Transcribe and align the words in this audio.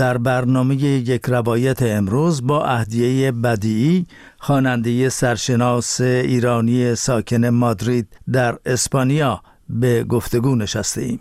در 0.00 0.18
برنامه 0.18 0.74
یک 0.76 1.26
روایت 1.26 1.82
امروز 1.82 2.46
با 2.46 2.64
اهدیه 2.64 3.32
بدیعی 3.32 4.06
خواننده 4.38 5.08
سرشناس 5.08 6.00
ایرانی 6.00 6.94
ساکن 6.94 7.46
مادرید 7.46 8.08
در 8.32 8.58
اسپانیا 8.66 9.42
به 9.68 10.04
گفتگو 10.04 10.54
نشسته 10.56 11.00
ایم. 11.00 11.20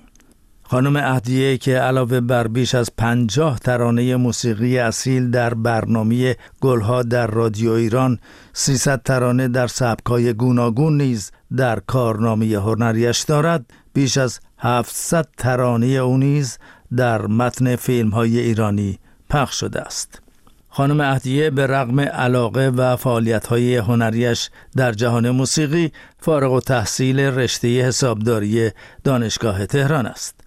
خانم 0.63 0.95
اهدیه 0.95 1.57
که 1.57 1.77
علاوه 1.77 2.20
بر 2.20 2.47
بیش 2.47 2.75
از 2.75 2.89
پنجاه 2.97 3.59
ترانه 3.59 4.15
موسیقی 4.15 4.79
اصیل 4.79 5.31
در 5.31 5.53
برنامه 5.53 6.35
گلها 6.61 7.03
در 7.03 7.27
رادیو 7.27 7.71
ایران 7.71 8.20
300 8.53 9.01
ترانه 9.03 9.48
در 9.48 9.67
سبکای 9.67 10.34
گوناگون 10.34 10.98
نیز 11.01 11.31
در 11.57 11.79
کارنامه 11.79 12.45
هنریش 12.45 13.21
دارد 13.21 13.65
بیش 13.93 14.17
از 14.17 14.39
700 14.57 15.27
ترانه 15.37 15.85
او 15.85 16.17
نیز 16.17 16.57
در 16.95 17.27
متن 17.27 17.75
فیلم 17.75 18.09
های 18.09 18.39
ایرانی 18.39 18.99
پخش 19.29 19.59
شده 19.59 19.81
است. 19.81 20.21
خانم 20.70 21.02
اهدیه 21.02 21.49
به 21.49 21.67
رغم 21.67 21.99
علاقه 21.99 22.70
و 22.70 22.95
فعالیت 22.95 23.48
های 23.48 23.77
هنریش 23.77 24.49
در 24.75 24.91
جهان 24.91 25.29
موسیقی 25.29 25.91
فارغ 26.20 26.52
و 26.52 26.59
تحصیل 26.59 27.20
رشته 27.20 27.82
حسابداری 27.82 28.71
دانشگاه 29.04 29.65
تهران 29.65 30.05
است. 30.05 30.40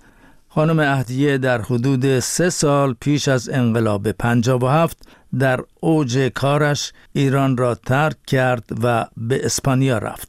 خانم 0.49 0.79
اهدیه 0.79 1.39
در 1.39 1.61
حدود 1.61 2.19
سه 2.19 2.51
سال 2.51 2.95
پیش 3.01 3.29
از 3.29 3.49
انقلاب 3.49 4.13
57 4.13 4.99
در 5.39 5.61
اوج 5.81 6.19
کارش 6.19 6.93
ایران 7.13 7.57
را 7.57 7.75
ترک 7.75 8.17
کرد 8.27 8.65
و 8.83 9.07
به 9.17 9.47
اسپانیا 9.47 9.99
رفت. 9.99 10.29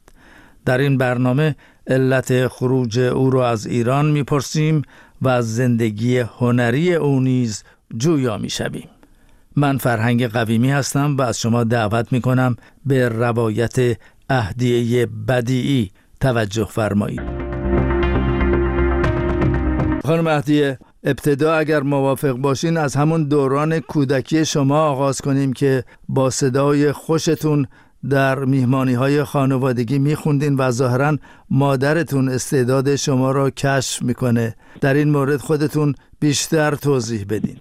در 0.64 0.78
این 0.78 0.98
برنامه 0.98 1.56
علت 1.86 2.48
خروج 2.48 2.98
او 2.98 3.30
را 3.30 3.50
از 3.50 3.66
ایران 3.66 4.10
می‌پرسیم 4.10 4.82
و 5.22 5.28
از 5.28 5.54
زندگی 5.54 6.18
هنری 6.18 6.94
او 6.94 7.20
نیز 7.20 7.64
جویا 7.96 8.38
می‌شویم. 8.38 8.88
من 9.56 9.78
فرهنگ 9.78 10.26
قویمی 10.26 10.70
هستم 10.70 11.16
و 11.16 11.22
از 11.22 11.40
شما 11.40 11.64
دعوت 11.64 12.12
می 12.12 12.20
کنم 12.20 12.56
به 12.86 13.08
روایت 13.08 13.98
اهدیه 14.28 15.06
بدیعی 15.06 15.90
توجه 16.20 16.64
فرمایید. 16.64 17.54
خانم 20.04 20.26
اهدیه 20.26 20.78
ابتدا 21.04 21.54
اگر 21.54 21.80
موافق 21.80 22.32
باشین 22.32 22.76
از 22.76 22.94
همون 22.94 23.24
دوران 23.24 23.80
کودکی 23.80 24.44
شما 24.44 24.80
آغاز 24.80 25.20
کنیم 25.20 25.52
که 25.52 25.84
با 26.08 26.30
صدای 26.30 26.92
خوشتون 26.92 27.66
در 28.10 28.38
میهمانی 28.38 28.94
های 28.94 29.24
خانوادگی 29.24 29.98
میخوندین 29.98 30.56
و 30.58 30.70
ظاهرا 30.70 31.16
مادرتون 31.50 32.28
استعداد 32.28 32.96
شما 32.96 33.30
را 33.30 33.50
کشف 33.50 34.02
می‌کنه. 34.02 34.54
در 34.80 34.94
این 34.94 35.10
مورد 35.10 35.36
خودتون 35.36 35.94
بیشتر 36.20 36.70
توضیح 36.70 37.24
بدین. 37.30 37.56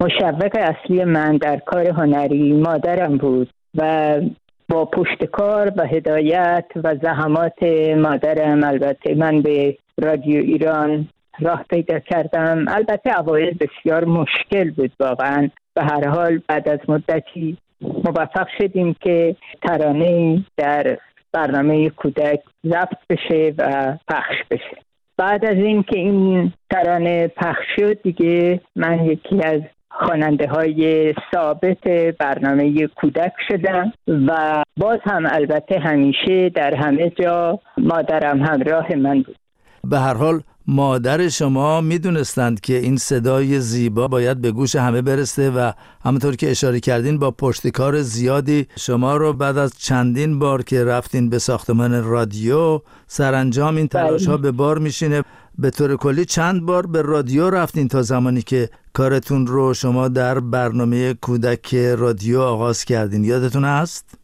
مشوق 0.00 0.50
اصلی 0.54 1.04
من 1.04 1.36
در 1.36 1.62
کار 1.66 1.86
هنری 1.88 2.52
مادرم 2.52 3.16
بود 3.16 3.50
و 3.74 4.20
با 4.68 4.84
پشت 4.84 5.24
کار 5.24 5.72
و 5.76 5.86
هدایت 5.86 6.66
و 6.84 6.94
زحمات 7.02 7.62
مادرم 7.96 8.64
البته 8.64 9.14
من 9.14 9.42
به 9.42 9.76
رادیو 10.02 10.40
ایران 10.40 11.08
راه 11.40 11.64
پیدا 11.70 11.98
کردم. 11.98 12.64
البته 12.68 13.20
اوایل 13.20 13.58
بسیار 13.60 14.04
مشکل 14.04 14.70
بود 14.70 14.92
واقعا. 15.00 15.50
به 15.74 15.82
هر 15.82 16.08
حال 16.08 16.40
بعد 16.48 16.68
از 16.68 16.78
مدتی 16.88 17.58
موفق 18.04 18.46
شدیم 18.58 18.96
که 19.00 19.36
ترانه 19.62 20.44
در 20.56 20.98
برنامه 21.32 21.90
کودک 21.90 22.40
ضبط 22.66 22.98
بشه 23.10 23.54
و 23.58 23.96
پخش 24.08 24.36
بشه. 24.50 24.76
بعد 25.16 25.44
از 25.44 25.56
اینکه 25.56 25.98
این 25.98 26.52
ترانه 26.70 27.28
پخش 27.28 27.64
شد 27.76 28.02
دیگه 28.02 28.60
من 28.76 29.04
یکی 29.04 29.42
از 29.44 29.60
خواننده 29.90 30.48
های 30.48 31.14
ثابت 31.34 31.88
برنامه 32.18 32.86
کودک 32.86 33.32
شدم 33.48 33.92
و 34.08 34.62
باز 34.76 34.98
هم 35.04 35.26
البته 35.32 35.78
همیشه 35.78 36.48
در 36.48 36.74
همه 36.74 37.10
جا 37.10 37.60
مادرم 37.78 38.42
همراه 38.42 38.94
من 38.94 39.22
بود. 39.22 39.36
به 39.84 39.98
هر 39.98 40.14
حال 40.14 40.40
مادر 40.68 41.28
شما 41.28 41.80
می‌دونستند 41.80 42.60
که 42.60 42.78
این 42.78 42.96
صدای 42.96 43.60
زیبا 43.60 44.08
باید 44.08 44.40
به 44.40 44.52
گوش 44.52 44.76
همه 44.76 45.02
برسه 45.02 45.50
و 45.50 45.72
همونطور 46.04 46.36
که 46.36 46.50
اشاره 46.50 46.80
کردین 46.80 47.18
با 47.18 47.30
پشتکار 47.30 48.02
زیادی 48.02 48.66
شما 48.76 49.16
رو 49.16 49.32
بعد 49.32 49.58
از 49.58 49.78
چندین 49.78 50.38
بار 50.38 50.62
که 50.62 50.84
رفتین 50.84 51.30
به 51.30 51.38
ساختمان 51.38 52.04
رادیو 52.04 52.80
سرانجام 53.06 53.76
این 53.76 53.88
تلاش 53.88 54.26
ها 54.26 54.36
بله. 54.36 54.42
به 54.42 54.52
بار 54.52 54.78
میشینه 54.78 55.22
به 55.58 55.70
طور 55.70 55.96
کلی 55.96 56.24
چند 56.24 56.62
بار 56.62 56.86
به 56.86 57.02
رادیو 57.02 57.50
رفتین 57.50 57.88
تا 57.88 58.02
زمانی 58.02 58.42
که 58.42 58.68
کارتون 58.92 59.46
رو 59.46 59.74
شما 59.74 60.08
در 60.08 60.40
برنامه 60.40 61.14
کودک 61.14 61.74
رادیو 61.74 62.40
آغاز 62.40 62.84
کردین 62.84 63.24
یادتون 63.24 63.64
هست؟ 63.64 64.18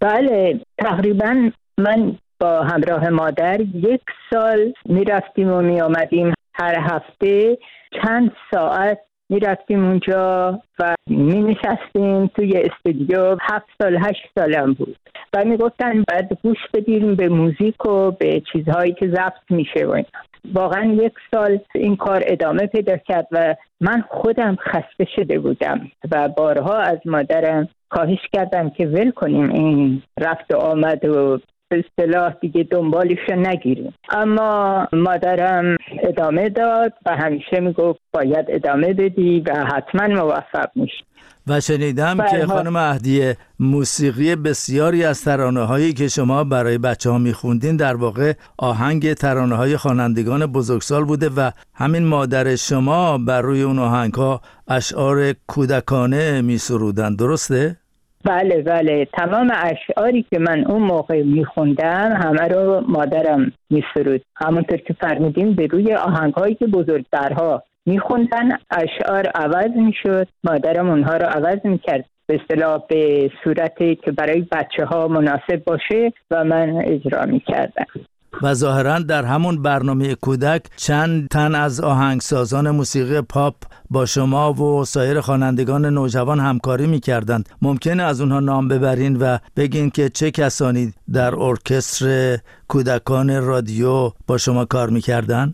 بله 0.00 0.60
تقریبا 0.78 1.50
من 1.78 2.16
با 2.44 2.62
همراه 2.62 3.08
مادر 3.08 3.60
یک 3.74 4.02
سال 4.30 4.72
می‌رفتیم 4.84 5.52
و 5.52 5.60
می 5.60 5.80
آمدیم 5.80 6.34
هر 6.54 6.78
هفته. 6.80 7.58
چند 8.02 8.32
ساعت 8.54 8.98
می‌رفتیم 9.28 9.84
اونجا 9.84 10.60
و 10.78 10.94
می 11.10 11.42
نشستیم 11.42 12.26
توی 12.26 12.52
استودیو. 12.56 13.36
هفت 13.40 13.66
سال 13.82 13.96
هشت 13.96 14.22
سالم 14.38 14.72
بود. 14.72 14.96
و 15.34 15.44
می 15.44 15.56
گفتن 15.56 16.04
باید 16.08 16.38
گوش 16.42 16.58
بدیم 16.74 17.14
به 17.14 17.28
موزیک 17.28 17.86
و 17.86 18.10
به 18.10 18.42
چیزهایی 18.52 18.92
که 18.92 19.08
ضبط 19.08 19.50
میشه 19.50 19.86
و 19.86 20.02
واقعا 20.54 20.84
یک 20.84 21.12
سال 21.30 21.58
این 21.74 21.96
کار 21.96 22.22
ادامه 22.26 22.66
پیدا 22.66 22.96
کرد 22.96 23.26
و 23.32 23.54
من 23.80 24.04
خودم 24.08 24.56
خسته 24.56 25.06
شده 25.16 25.38
بودم 25.38 25.90
و 26.10 26.28
بارها 26.28 26.76
از 26.76 26.98
مادرم 27.04 27.68
خواهش 27.90 28.28
کردم 28.32 28.70
که 28.70 28.86
ول 28.86 29.10
کنیم 29.10 29.50
این 29.50 30.02
رفت 30.20 30.54
و 30.54 30.56
آمد 30.56 31.04
و 31.04 31.38
اصطلاح 31.70 32.34
دیگه 32.40 32.68
دنبالش 32.70 33.30
نگیریم 33.36 33.94
اما 34.10 34.88
مادرم 34.92 35.76
ادامه 36.02 36.48
داد 36.48 36.92
و 37.06 37.16
همیشه 37.16 37.60
می‌گفت 37.60 38.00
باید 38.12 38.46
ادامه 38.48 38.92
بدی 38.92 39.40
و 39.40 39.64
حتما 39.64 40.06
موفق 40.06 40.70
میشی 40.74 41.04
و 41.46 41.60
شنیدم 41.60 42.16
که 42.16 42.36
بله. 42.36 42.46
خانم 42.46 42.76
اهدیه 42.76 43.36
موسیقی 43.60 44.36
بسیاری 44.36 45.04
از 45.04 45.24
ترانه 45.24 45.60
هایی 45.60 45.92
که 45.92 46.08
شما 46.08 46.44
برای 46.44 46.78
بچه 46.78 47.10
ها 47.10 47.18
میخوندین 47.18 47.76
در 47.76 47.96
واقع 47.96 48.32
آهنگ 48.58 49.12
ترانه 49.12 49.54
های 49.54 49.76
خوانندگان 49.76 50.46
بزرگسال 50.46 51.04
بوده 51.04 51.28
و 51.28 51.50
همین 51.74 52.04
مادر 52.06 52.56
شما 52.56 53.18
بر 53.18 53.40
روی 53.40 53.62
اون 53.62 53.78
آهنگ 53.78 54.14
ها 54.14 54.40
اشعار 54.68 55.32
کودکانه 55.46 56.42
میسرودن 56.42 57.14
درسته؟ 57.14 57.76
بله 58.24 58.62
بله. 58.62 59.04
تمام 59.04 59.52
اشعاری 59.56 60.22
که 60.30 60.38
من 60.38 60.64
اون 60.64 60.82
موقع 60.82 61.22
میخوندم 61.22 62.12
همه 62.12 62.48
رو 62.48 62.84
مادرم 62.88 63.52
میسرود 63.70 64.22
همونطور 64.36 64.78
که 64.78 64.94
فرمودیم 65.00 65.52
به 65.52 65.66
روی 65.66 65.94
آهنگ 65.94 66.34
هایی 66.34 66.54
که 66.54 66.66
بزرگترها 66.66 67.62
میخوندن 67.86 68.48
اشعار 68.70 69.26
عوض 69.34 69.70
می‌شد. 69.76 70.28
مادرم 70.44 70.90
اونها 70.90 71.16
رو 71.16 71.26
عوض 71.26 71.58
می‌کرد. 71.64 72.04
به 72.26 72.40
اصطلاح 72.42 72.82
به 72.88 73.30
صورتی 73.44 73.94
که 73.94 74.12
برای 74.12 74.46
بچه 74.52 74.84
ها 74.84 75.08
مناسب 75.08 75.64
باشه 75.64 76.12
و 76.30 76.44
من 76.44 76.82
اجرا 76.84 77.24
می‌کردم. 77.26 77.86
و 78.42 78.54
ظاهرا 78.54 78.98
در 78.98 79.24
همون 79.24 79.62
برنامه 79.62 80.14
کودک 80.14 80.62
چند 80.76 81.28
تن 81.28 81.54
از 81.54 81.80
آهنگسازان 81.80 82.70
موسیقی 82.70 83.20
پاپ 83.20 83.54
با 83.90 84.06
شما 84.06 84.52
و 84.52 84.84
سایر 84.84 85.20
خوانندگان 85.20 85.86
نوجوان 85.86 86.40
همکاری 86.40 86.86
می‌کردند 86.86 87.48
ممکنه 87.62 88.02
از 88.02 88.20
اونها 88.20 88.40
نام 88.40 88.68
ببرین 88.68 89.16
و 89.16 89.38
بگین 89.56 89.90
که 89.90 90.08
چه 90.08 90.30
کسانی 90.30 90.92
در 91.12 91.34
ارکستر 91.34 92.38
کودکان 92.68 93.42
رادیو 93.42 94.10
با 94.26 94.38
شما 94.38 94.64
کار 94.64 94.90
می‌کردن؟ 94.90 95.52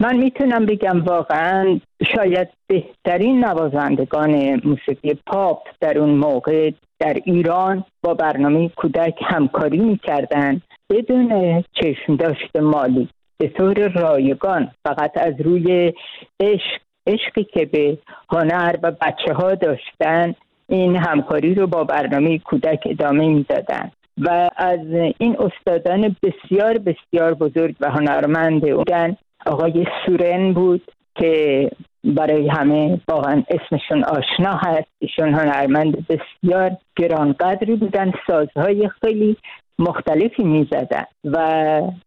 من 0.00 0.16
می‌تونم 0.16 0.66
بگم 0.66 1.04
واقعا 1.04 1.80
شاید 2.16 2.48
بهترین 2.66 3.44
نوازندگان 3.44 4.60
موسیقی 4.64 5.14
پاپ 5.26 5.58
در 5.80 5.98
اون 5.98 6.10
موقع 6.10 6.70
در 6.98 7.16
ایران 7.24 7.84
با 8.02 8.14
برنامه 8.14 8.68
کودک 8.68 9.14
همکاری 9.26 9.78
می‌کردن 9.78 10.60
بدون 10.90 11.64
چشم 11.72 12.16
داشت 12.16 12.56
مالی. 12.56 13.08
به 13.38 13.48
طور 13.48 13.88
رایگان 13.88 14.70
فقط 14.86 15.12
از 15.18 15.40
روی 15.40 15.92
عشق 16.40 16.80
عشقی 17.06 17.44
که 17.44 17.66
به 17.66 17.98
هنر 18.30 18.76
و 18.82 18.90
بچه 18.90 19.34
ها 19.34 19.54
داشتن 19.54 20.34
این 20.68 20.96
همکاری 20.96 21.54
رو 21.54 21.66
با 21.66 21.84
برنامه 21.84 22.38
کودک 22.38 22.82
ادامه 22.86 23.28
می‌دادن. 23.28 23.90
و 24.18 24.50
از 24.56 24.80
این 25.18 25.36
استادان 25.38 26.16
بسیار 26.22 26.78
بسیار 26.78 27.34
بزرگ 27.34 27.74
و 27.80 27.90
هنرمند 27.90 28.60
بودن. 28.60 29.16
آقای 29.46 29.86
سورن 30.06 30.52
بود 30.52 30.82
که 31.14 31.70
برای 32.04 32.48
همه 32.48 33.00
واقعا 33.08 33.42
اسمشون 33.48 34.04
آشنا 34.04 34.52
هست. 34.52 34.88
ایشون 34.98 35.34
هنرمند 35.34 36.06
بسیار 36.06 36.70
گرانقدری 36.96 37.76
بودن. 37.76 38.12
سازهای 38.26 38.88
خیلی 38.88 39.36
مختلفی 39.80 40.42
می‌زدن 40.42 41.04
و 41.24 41.38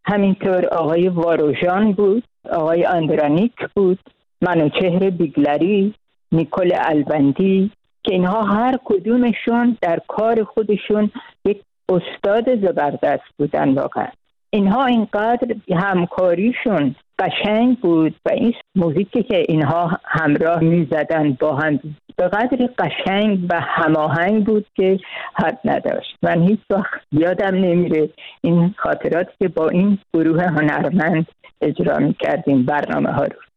همینطور 0.05 0.65
آقای 0.65 1.07
واروژان 1.07 1.91
بود 1.91 2.23
آقای 2.51 2.85
آندرانیک 2.85 3.53
بود 3.75 3.99
منوچهر 4.41 5.09
بیگلری 5.09 5.93
نیکل 6.31 6.71
البندی 6.75 7.71
که 8.03 8.13
اینها 8.13 8.41
هر 8.41 8.79
کدومشون 8.85 9.77
در 9.81 9.99
کار 10.07 10.43
خودشون 10.43 11.11
یک 11.45 11.61
استاد 11.89 12.61
زبردست 12.61 13.23
بودن 13.37 13.73
واقعا. 13.73 14.07
اینها 14.49 14.85
اینقدر 14.85 15.55
همکاریشون 15.75 16.95
قشنگ 17.19 17.79
بود 17.79 18.15
و 18.25 18.29
این 18.33 18.53
موزیکی 18.75 19.23
که 19.23 19.43
اینها 19.49 19.99
همراه 20.05 20.59
می 20.59 20.87
زدن 20.91 21.37
با 21.39 21.55
هم 21.55 21.79
به 22.17 22.27
قدری 22.27 22.69
قشنگ 22.77 23.45
و 23.49 23.59
هماهنگ 23.59 24.45
بود 24.45 24.65
که 24.75 24.99
حد 25.33 25.59
نداشت. 25.65 26.17
من 26.23 26.41
هیچ 26.41 26.59
وقت 26.69 27.01
یادم 27.11 27.55
نمیره 27.55 28.09
این 28.41 28.75
خاطرات 28.77 29.27
که 29.39 29.47
با 29.47 29.69
این 29.69 29.97
گروه 30.13 30.43
هنرمند 30.43 31.25
اجرا 31.61 31.97
می 31.97 32.13
کردیم 32.13 32.65
برنامه 32.65 33.11
ها 33.11 33.23
رو. 33.23 33.52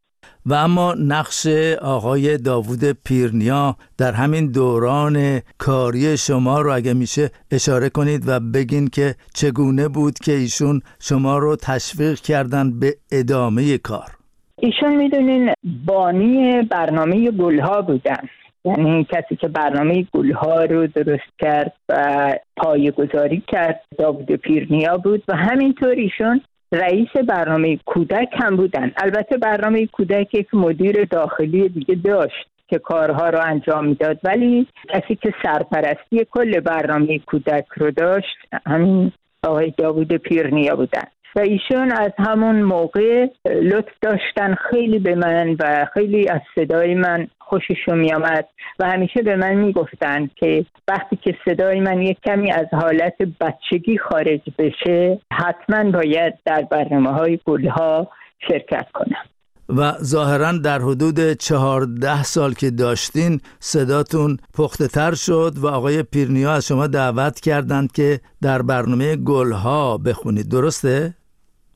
و 0.46 0.54
اما 0.54 0.94
نقش 0.94 1.46
آقای 1.82 2.38
داوود 2.38 2.84
پیرنیا 3.04 3.76
در 3.98 4.12
همین 4.12 4.52
دوران 4.52 5.40
کاری 5.58 6.16
شما 6.16 6.60
رو 6.60 6.74
اگه 6.74 6.94
میشه 6.94 7.30
اشاره 7.50 7.88
کنید 7.88 8.22
و 8.26 8.40
بگین 8.40 8.88
که 8.88 9.14
چگونه 9.34 9.88
بود 9.88 10.18
که 10.18 10.32
ایشون 10.32 10.80
شما 11.00 11.38
رو 11.38 11.56
تشویق 11.56 12.20
کردن 12.20 12.80
به 12.80 12.94
ادامه 13.12 13.78
کار. 13.78 14.10
ایشون 14.58 14.96
می‌دونین 14.96 15.52
بانی 15.86 16.62
برنامه 16.62 17.30
گلها 17.30 17.82
بودن. 17.82 18.28
یعنی 18.64 19.06
کسی 19.10 19.36
که 19.36 19.48
برنامه 19.48 20.06
گلها 20.12 20.64
رو 20.64 20.86
درست 20.86 21.32
کرد 21.38 21.72
و 21.88 22.32
پایه 22.56 22.90
گذاری 22.90 23.42
کرد 23.48 23.80
داوود 23.98 24.32
پیرنیا 24.32 24.96
بود 24.96 25.22
و 25.28 25.36
همینطور 25.36 25.88
ایشون 25.88 26.40
رئیس 26.76 27.08
برنامه 27.28 27.78
کودک 27.86 28.28
هم 28.32 28.56
بودن. 28.56 28.92
البته 28.96 29.36
برنامه 29.36 29.86
کودک 29.86 30.34
یک 30.34 30.54
مدیر 30.54 31.04
داخلی 31.04 31.68
دیگه 31.68 31.94
داشت 31.94 32.46
که 32.68 32.78
کارها 32.78 33.28
رو 33.28 33.38
انجام 33.42 33.84
می‌داد. 33.84 34.18
ولی 34.24 34.66
کسی 34.88 35.14
که 35.14 35.34
سرپرستی 35.42 36.26
کل 36.30 36.60
برنامه 36.60 37.18
کودک 37.18 37.64
رو 37.76 37.90
داشت 37.90 38.36
همین 38.66 39.12
آقای 39.42 39.72
داوود 39.78 40.12
پیرنیا 40.12 40.76
بودن. 40.76 41.04
و 41.36 41.40
ایشون 41.40 41.92
از 41.92 42.12
همون 42.18 42.62
موقع 42.62 43.26
لطف 43.44 43.92
داشتن 44.02 44.54
خیلی 44.54 44.98
به 44.98 45.14
من 45.14 45.56
و 45.60 45.86
خیلی 45.94 46.28
از 46.28 46.40
صدای 46.54 46.94
من 46.94 47.26
خوششون 47.38 47.98
میامد 47.98 48.48
و 48.78 48.90
همیشه 48.90 49.22
به 49.22 49.36
من 49.36 49.54
می‌گفتن 49.54 50.30
که 50.36 50.64
وقتی 50.88 51.16
که 51.16 51.36
صدای 51.44 51.80
من 51.80 52.02
یک 52.02 52.18
کمی 52.26 52.52
از 52.52 52.66
حالت 52.72 53.16
بچگی 53.40 53.98
خارج 53.98 54.40
بشه 54.58 55.18
حتما 55.32 55.90
باید 55.90 56.34
در 56.44 56.62
برنامه 56.62 57.10
های 57.10 57.38
گلها 57.44 58.08
شرکت 58.48 58.86
کنم 58.94 59.24
و 59.68 59.92
ظاهرا 60.02 60.52
در 60.52 60.78
حدود 60.78 61.32
چهارده 61.32 62.22
سال 62.22 62.52
که 62.52 62.70
داشتین 62.70 63.40
صداتون 63.58 64.36
پخته 64.54 64.88
تر 64.88 65.14
شد 65.14 65.52
و 65.56 65.66
آقای 65.66 66.02
پیرنیا 66.02 66.52
از 66.52 66.66
شما 66.66 66.86
دعوت 66.86 67.40
کردند 67.40 67.92
که 67.92 68.20
در 68.42 68.62
برنامه 68.62 69.16
گلها 69.16 69.98
بخونید 69.98 70.48
درسته؟ 70.48 71.14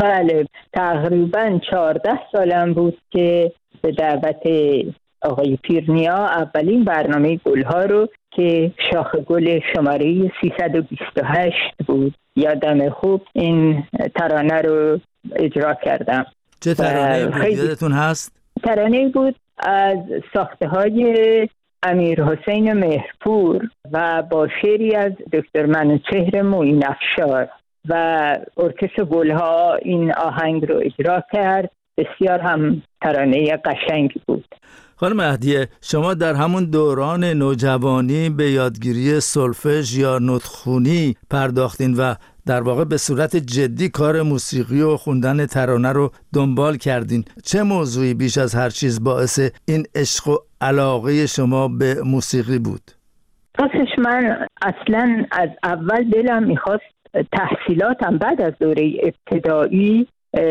بله 0.01 0.47
تقریبا 0.73 1.61
چهارده 1.71 2.19
سالم 2.33 2.75
بود 2.75 2.99
که 3.11 3.53
به 3.83 3.93
دعوت 3.93 4.43
آقای 5.23 5.59
پیرنیا 5.63 6.17
اولین 6.17 6.85
برنامه 6.85 7.37
گلها 7.37 7.83
رو 7.83 8.09
که 8.31 8.73
شاخ 8.93 9.17
گل 9.17 9.61
شماره 9.75 10.33
328 10.41 11.55
بود. 11.87 12.15
یادم 12.37 12.91
خوب 12.91 13.23
این 13.33 13.85
ترانه 14.15 14.61
رو 14.61 15.01
اجرا 15.37 15.75
کردم. 15.75 16.27
چه 16.61 16.75
ترانه 16.75 17.27
بود؟ 17.27 17.59
یادتون 17.59 17.93
هست؟ 17.93 18.33
ترانه 18.65 19.09
بود 19.09 19.37
از 19.59 19.99
ساخته 20.35 20.69
های 20.69 21.49
امیر 21.83 22.25
حسین 22.25 22.73
مهرپور 22.73 23.69
و 23.93 24.23
با 24.23 24.49
شعری 24.63 24.95
از 24.95 25.13
دکتر 25.33 25.67
منوچهر 25.67 26.43
موین 26.43 26.85
افشار 26.87 27.49
و 27.89 27.95
ارکستر 28.57 29.05
گلها 29.05 29.75
این 29.75 30.13
آهنگ 30.13 30.69
رو 30.69 30.81
اجرا 30.85 31.25
کرد. 31.33 31.71
بسیار 31.97 32.39
هم 32.39 32.83
ترانه 33.03 33.57
قشنگی 33.57 34.21
بود. 34.27 34.55
خانم 34.97 35.17
مهدیه 35.17 35.69
شما 35.83 36.15
در 36.15 36.35
همون 36.35 36.65
دوران 36.65 37.25
نوجوانی 37.25 38.31
به 38.31 38.51
یادگیری 38.51 39.21
سلفژ 39.21 39.99
یا 39.99 40.19
نطخونی 40.19 41.17
پرداختین 41.31 41.95
و 41.95 42.15
در 42.47 42.63
واقع 42.63 42.85
به 42.85 42.97
صورت 42.97 43.37
جدی 43.37 43.89
کار 43.89 44.23
موسیقی 44.23 44.83
و 44.83 44.97
خوندن 44.97 45.47
ترانه 45.47 45.93
رو 45.93 46.11
دنبال 46.35 46.77
کردین. 46.77 47.25
چه 47.45 47.63
موضوعی 47.63 48.15
بیش 48.15 48.39
از 48.39 48.55
هر 48.55 48.69
چیز 48.69 49.05
باعث 49.05 49.51
این 49.69 49.85
عشق 49.95 50.29
و 50.29 50.37
علاقه 50.61 51.27
شما 51.27 51.69
به 51.69 51.97
موسیقی 52.05 52.59
بود؟ 52.59 52.83
راستش 53.59 53.99
من 53.99 54.47
اصلا 54.63 55.25
از 55.33 55.49
اول 55.65 56.11
دلم 56.11 56.43
می‌خواست 56.43 57.00
تحصیلاتم 57.33 58.19
بعد 58.19 58.43
از 58.43 58.53
دوره 58.61 58.93
ابتدایی 59.03 60.07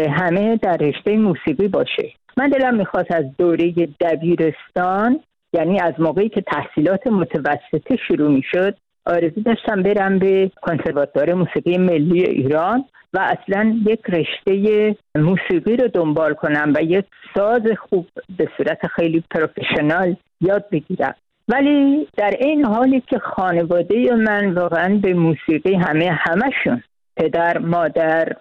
همه 0.10 0.58
در 0.58 0.78
رشته 0.78 1.18
موسیقی 1.18 1.68
باشه. 1.68 2.14
من 2.38 2.50
دلم 2.50 2.76
می‌خواست 2.76 3.12
از 3.12 3.26
دوره 3.38 3.72
دبیرستان 4.00 5.20
یعنی 5.54 5.80
از 5.80 5.94
موقعی 6.00 6.30
که 6.30 6.42
تحصیلات 6.42 7.08
متوسطه 7.08 7.96
شروع 8.08 8.32
می‌شد 8.32 8.76
آرزو 9.06 9.42
داشتم 9.42 9.84
برم 9.84 10.20
به 10.20 10.52
کنسرواتوار 10.62 11.34
موسیقی 11.34 11.78
ملی 11.78 12.24
ایران 12.24 12.86
و 13.14 13.20
اصلا 13.20 13.76
یک 13.86 14.00
رشته 14.10 14.96
موسیقی 15.16 15.78
رو 15.78 15.88
دنبال 15.88 16.34
کنم 16.34 16.74
و 16.76 16.82
یک 16.82 17.06
ساز 17.36 17.62
خوب 17.90 18.08
به 18.38 18.48
صورت 18.58 18.88
خیلی 18.88 19.24
پروفشنال 19.32 20.16
یاد 20.42 20.66
بگیرم. 20.72 21.16
ولی 21.50 22.08
در 22.18 22.34
این 22.40 22.66
حالی 22.66 23.04
که 23.08 23.20
خانواده 23.20 24.16
من 24.16 24.54
واقعا 24.54 25.00
به 25.04 25.14
موسیقی 25.14 25.76
همه 25.76 26.12
همشون 26.12 26.84
پدر 27.18 27.58
مادر 27.58 28.34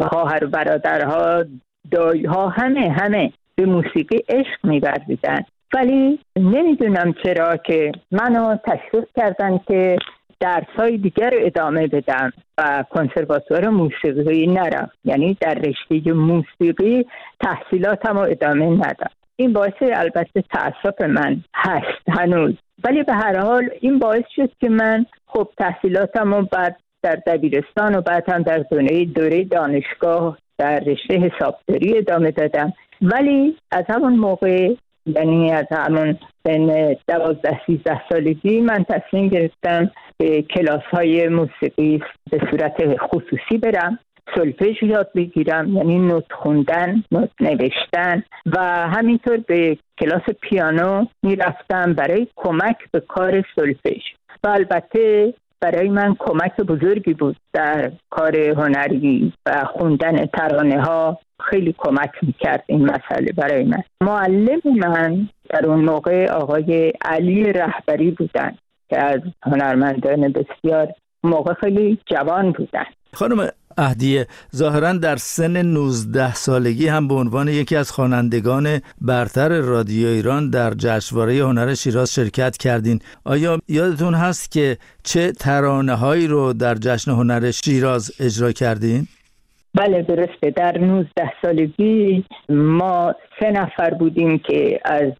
خواهر 0.00 0.46
برادرها 0.46 1.44
دایها 1.90 2.48
همه 2.48 2.90
همه 2.90 3.32
به 3.54 3.66
موسیقی 3.66 4.16
عشق 4.28 4.64
میورزیدن. 4.64 5.44
ولی 5.74 6.18
نمی‌دونم 6.36 7.14
چرا 7.24 7.56
که 7.56 7.92
منو 8.12 8.56
تشویق 8.56 9.04
کردن 9.16 9.58
که 9.68 9.96
درسای 10.40 10.98
دیگر 10.98 11.30
رو 11.30 11.38
ادامه 11.40 11.86
بدم 11.86 12.32
و 12.58 12.84
کنسرواتوار 12.90 13.68
موسیقی 13.68 14.46
نرم. 14.46 14.90
یعنی 15.04 15.36
در 15.40 15.54
رشته 15.54 16.12
موسیقی 16.12 17.06
تحصیلاتم 17.40 18.18
رو 18.18 18.26
ادامه 18.30 18.66
ندم. 18.66 19.10
این 19.36 19.52
باعث 19.52 19.82
البته 19.82 20.44
تعصب 20.52 21.02
من 21.02 21.44
هست 21.54 22.08
هنوز. 22.08 22.54
ولی 22.84 23.02
به 23.02 23.14
هر 23.14 23.38
حال 23.38 23.70
این 23.80 23.98
باعث 23.98 24.24
شد 24.36 24.50
که 24.60 24.68
من 24.68 25.06
خب 25.26 25.48
تحصیلاتم 25.58 26.34
رو 26.34 26.48
بعد 26.52 26.76
در 27.02 27.18
دبیرستان 27.26 27.94
و 27.94 28.00
بعد 28.00 28.30
هم 28.30 28.42
در 28.42 28.58
دوره 28.58 29.04
دوره 29.04 29.44
دانشگاه 29.44 30.38
در 30.58 30.80
رشته 30.80 31.14
حسابداری 31.14 31.98
ادامه 31.98 32.30
دادم. 32.30 32.72
ولی 33.02 33.56
از 33.70 33.84
همون 33.88 34.16
موقع 34.16 34.74
یعنی 35.06 35.52
از 35.52 35.66
همون 35.70 36.18
سن 36.46 36.96
دوازده 37.08 37.60
سیزده 37.66 38.02
سالگی 38.08 38.60
من 38.60 38.84
تصمیم 38.84 39.28
گرفتم 39.28 39.90
به 40.18 40.42
کلاس 40.42 40.82
های 40.92 41.28
موسیقی 41.28 42.02
به 42.30 42.40
صورت 42.50 42.96
خصوصی 42.98 43.58
برم. 43.62 43.98
سلفژ 44.34 44.82
یاد 44.82 45.10
بگیرم 45.14 45.76
یعنی 45.76 45.98
نوت 45.98 46.32
خوندن 46.32 47.02
نوت 47.12 47.30
نوشتن 47.40 48.22
و 48.46 48.58
همینطور 48.88 49.36
به 49.36 49.78
کلاس 50.00 50.22
پیانو 50.40 51.06
می‌رفتم 51.22 51.92
برای 51.92 52.26
کمک 52.36 52.76
به 52.92 53.00
کار 53.00 53.44
سلفژ 53.56 54.02
و 54.44 54.48
البته 54.48 55.34
برای 55.60 55.88
من 55.88 56.14
کمک 56.18 56.56
بزرگی 56.56 57.14
بود 57.14 57.36
در 57.52 57.92
کار 58.10 58.36
هنری 58.36 59.32
و 59.46 59.64
خوندن 59.64 60.26
ترانه 60.26 60.82
ها 60.82 61.18
خیلی 61.40 61.74
کمک 61.78 62.10
می‌کرد 62.22 62.64
این 62.66 62.84
مسئله 62.84 63.32
برای 63.36 63.64
من. 63.64 63.82
معلم 64.00 64.60
من 64.76 65.28
در 65.50 65.66
اون 65.66 65.84
موقع 65.84 66.30
آقای 66.30 66.92
علی 67.04 67.52
رهبری 67.52 68.10
بودن 68.10 68.56
که 68.88 68.98
از 68.98 69.20
هنرمندان 69.42 70.32
بسیار 70.32 70.88
موقع 71.24 71.54
خیلی 71.54 71.98
جوان 72.06 72.52
بودن. 72.52 72.84
خانم 73.14 73.48
اهدیه 73.78 74.26
ظاهرا 74.56 74.92
در 74.92 75.16
سن 75.16 75.62
19 75.62 76.34
سالگی 76.34 76.88
هم 76.88 77.08
به 77.08 77.14
عنوان 77.14 77.48
یکی 77.48 77.76
از 77.76 77.90
خوانندگان 77.90 78.80
برتر 79.00 79.48
رادیو 79.48 80.08
ایران 80.08 80.50
در 80.50 80.70
جشنواره 80.70 81.34
هنر 81.34 81.74
شیراز 81.74 82.14
شرکت 82.14 82.56
کردین. 82.56 82.98
آیا 83.24 83.58
یادتون 83.68 84.14
هست 84.14 84.52
که 84.52 84.76
چه 85.02 85.32
ترانه 85.32 85.94
هایی 85.94 86.26
رو 86.26 86.52
در 86.52 86.74
جشن 86.74 87.10
هنر 87.10 87.50
شیراز 87.50 88.12
اجرا 88.20 88.52
کردین؟ 88.52 89.06
بله 89.74 90.02
درسته. 90.02 90.50
در 90.50 90.78
19 90.78 91.32
سالگی 91.42 92.24
ما 92.48 93.14
سه 93.40 93.50
نفر 93.50 93.94
بودیم 93.94 94.38
که 94.38 94.80
از 94.84 95.12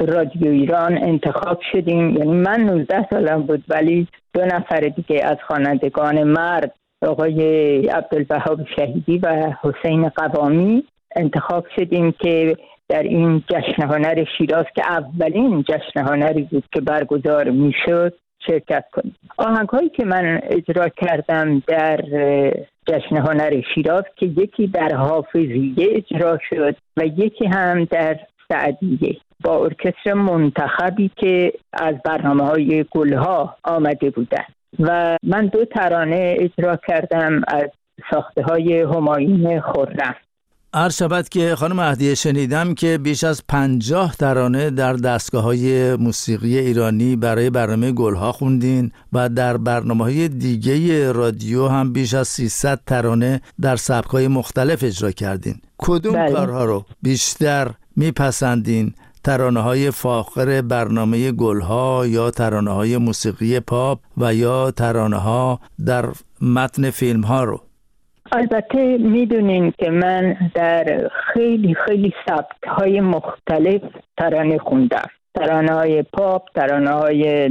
رادیو 0.00 0.48
ایران 0.50 0.98
انتخاب 1.04 1.60
شدیم. 1.72 2.16
یعنی 2.16 2.32
من 2.32 2.60
19 2.60 3.06
سالم 3.10 3.42
بود 3.42 3.64
ولی 3.68 4.08
دو 4.34 4.44
نفر 4.44 4.80
دیگه 4.80 5.24
از 5.24 5.36
خوانندگان 5.46 6.22
مرد 6.22 6.74
آقای 7.04 7.42
عبدالبهاب 7.86 8.60
شهیدی 8.76 9.18
و 9.18 9.52
حسین 9.62 10.08
قوامی 10.08 10.84
انتخاب 11.16 11.66
شدیم 11.76 12.12
که 12.12 12.56
در 12.88 13.02
این 13.02 13.44
جشن 13.48 13.82
هنر 13.82 14.24
شیراز 14.38 14.64
که 14.74 14.82
اولین 14.88 15.62
جشن 15.68 16.00
هنری 16.00 16.42
بود 16.42 16.64
که 16.72 16.80
برگزار 16.80 17.50
می‌شد 17.50 18.14
شرکت 18.46 18.84
کنیم. 18.92 19.16
آهنگ 19.36 19.68
هایی 19.68 19.88
که 19.88 20.04
من 20.04 20.40
اجرا 20.42 20.88
کردم 20.88 21.62
در 21.66 22.00
جشن 22.86 23.16
هنر 23.16 23.62
شیراز 23.74 24.04
که 24.16 24.26
یکی 24.26 24.66
در 24.66 24.94
حافظیه 24.94 25.74
اجرا 25.78 26.38
شد 26.50 26.76
و 26.96 27.06
یکی 27.06 27.46
هم 27.46 27.84
در 27.84 28.20
سعدیه 28.48 29.16
با 29.44 29.64
ارکستر 29.64 30.12
منتخبی 30.12 31.10
که 31.16 31.52
از 31.72 31.94
برنامه 32.04 32.44
های 32.44 32.84
گلها 32.90 33.56
آمده 33.64 34.10
بودن 34.10 34.44
و 34.78 35.16
من 35.22 35.46
دو 35.46 35.64
ترانه 35.64 36.36
اجرا 36.38 36.78
کردم 36.88 37.42
از 37.48 37.70
ساخته 38.10 38.42
های 38.42 38.80
همایون 38.80 39.60
خورم 39.60 40.14
عرض 40.76 40.96
شود 40.96 41.28
که 41.28 41.54
خانم 41.54 41.76
مهدیه 41.76 42.14
شنیدم 42.14 42.74
که 42.74 42.98
بیش 42.98 43.24
از 43.24 43.42
پنجاه 43.48 44.14
ترانه 44.16 44.70
در 44.70 44.92
دستگاه 44.92 45.42
های 45.42 45.96
موسیقی 45.96 46.58
ایرانی 46.58 47.16
برای 47.16 47.50
برنامه 47.50 47.92
گلها 47.92 48.32
خوندین 48.32 48.92
و 49.12 49.28
در 49.28 49.56
برنامه 49.56 50.04
های 50.04 50.28
دیگه 50.28 51.12
رادیو 51.12 51.68
هم 51.68 51.92
بیش 51.92 52.14
از 52.14 52.28
300 52.28 52.80
ترانه 52.86 53.40
در 53.60 53.76
سبک 53.76 54.10
های 54.10 54.28
مختلف 54.28 54.84
اجرا 54.84 55.10
کردین 55.10 55.54
کدوم 55.78 56.12
بله. 56.12 56.32
کارها 56.32 56.64
رو 56.64 56.84
بیشتر 57.02 57.70
میپسندین 57.96 58.94
ترانه 59.24 59.60
های 59.60 59.90
فاخر 59.90 60.62
برنامه 60.62 61.32
گلها 61.32 62.06
یا 62.06 62.30
ترانه 62.30 62.70
های 62.70 62.96
موسیقی 62.96 63.60
پاپ 63.60 63.98
و 64.16 64.34
یا 64.34 64.70
ترانه 64.70 65.16
ها 65.16 65.60
در 65.86 66.04
متن 66.42 66.90
فیلم 66.90 67.20
ها 67.20 67.44
رو. 67.44 67.60
البته 68.32 68.98
می‌دونین 68.98 69.72
که 69.78 69.90
من 69.90 70.36
در 70.54 71.10
خیلی 71.32 71.74
خیلی 71.74 72.12
سبک 72.26 72.62
های 72.66 73.00
مختلف 73.00 73.82
ترانه 74.18 74.58
خوندم. 74.58 75.08
ترانه 75.34 75.72
های 75.72 76.02
پاپ 76.02 76.42
ترانه 76.54 76.90
های 76.90 77.50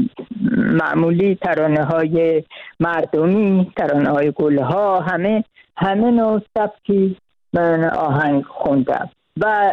معمولی 0.58 1.36
ترانه 1.36 1.84
های 1.84 2.44
مردمی 2.80 3.72
ترانه 3.78 4.10
های 4.10 4.32
گلها 4.36 5.00
همه 5.00 5.44
همه 5.78 6.12
نوع 6.12 6.42
سبکی 6.58 7.18
من 7.54 7.84
آهنگ 7.84 8.44
خوندم. 8.44 9.10
و 9.42 9.72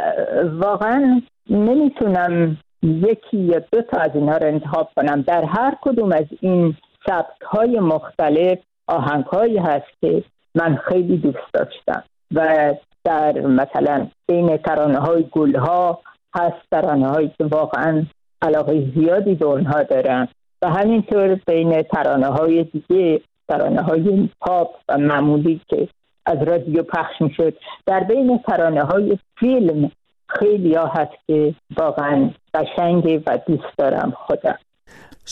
واقعا 0.53 1.23
نمی‌تونم 1.51 2.57
یکی 2.83 3.39
یا 3.39 3.59
دو 3.73 3.83
تا 3.83 3.99
از 3.99 4.11
اینها 4.15 4.37
رو 4.37 4.47
انتخاب 4.47 4.89
کنم. 4.97 5.23
در 5.23 5.45
هر 5.45 5.75
کدوم 5.83 6.13
از 6.13 6.27
این 6.41 6.75
سبک 7.07 7.43
های 7.43 7.81
مختلف 7.81 8.59
آهنگ 8.87 9.25
هایی 9.25 9.59
هست 9.59 10.01
که 10.01 10.25
من 10.55 10.77
خیلی 10.77 11.17
دوست 11.17 11.53
داشتم 11.55 12.03
و 12.35 12.75
در 13.05 13.41
مثلا 13.41 14.07
بین 14.27 14.57
ترانه 14.57 14.99
های 14.99 15.25
گل 15.31 15.57
ها 15.57 16.01
هست 16.35 16.71
ترانه 16.71 17.09
هایی 17.09 17.33
که 17.39 17.45
واقعا 17.45 18.05
علاقه 18.43 18.93
زیادی 18.95 19.35
به 19.35 19.47
اونها 19.47 19.83
دارم. 19.83 20.29
و 20.63 20.71
همینطور 20.71 21.35
بین 21.47 21.83
ترانه 21.83 22.27
های 22.27 22.65
دیگه 22.65 23.21
ترانه 23.49 23.83
های 23.83 24.29
پاپ 24.41 24.77
و 24.89 24.99
معمولی 24.99 25.61
که 25.69 25.89
از 26.27 26.43
رادیو 26.43 26.83
پخش 26.83 27.21
می 27.21 27.35
شد 27.37 27.57
در 27.87 28.01
بین 28.01 28.39
ترانه 28.39 28.83
های 28.83 29.19
فیلم 29.39 29.91
خیلی 30.39 30.75
ها 30.75 30.87
هست 30.87 31.13
که 31.27 31.55
واقعا 31.77 32.31
قشنگه 32.55 33.23
و 33.27 33.39
دوست 33.47 33.79
دارم. 33.79 34.13
خودم 34.27 34.59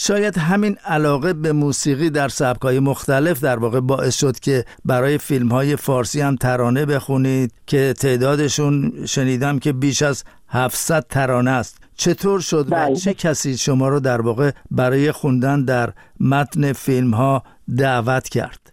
شاید 0.00 0.38
همین 0.38 0.76
علاقه 0.84 1.32
به 1.32 1.52
موسیقی 1.52 2.10
در 2.10 2.28
سبکای 2.28 2.78
مختلف 2.80 3.40
در 3.40 3.58
واقع 3.58 3.80
باعث 3.80 4.20
شد 4.20 4.38
که 4.38 4.64
برای 4.84 5.18
فیلم 5.18 5.48
های 5.48 5.76
فارسی 5.76 6.20
هم 6.20 6.36
ترانه 6.36 6.86
بخونید 6.86 7.52
که 7.66 7.94
تعدادشون 7.98 8.92
شنیدم 9.06 9.58
که 9.58 9.72
بیش 9.72 10.02
از 10.02 10.24
700 10.48 11.06
ترانه 11.08 11.50
است. 11.50 11.80
چطور 11.96 12.40
شد 12.40 12.66
و 12.70 12.74
بله. 12.74 12.96
چه 12.96 13.14
کسی 13.14 13.56
شما 13.56 13.88
رو 13.88 14.00
در 14.00 14.20
واقع 14.20 14.50
برای 14.70 15.12
خوندن 15.12 15.64
در 15.64 15.92
متن 16.20 16.72
فیلم 16.72 17.14
ها 17.14 17.42
دعوت 17.78 18.28
کرد؟ 18.28 18.67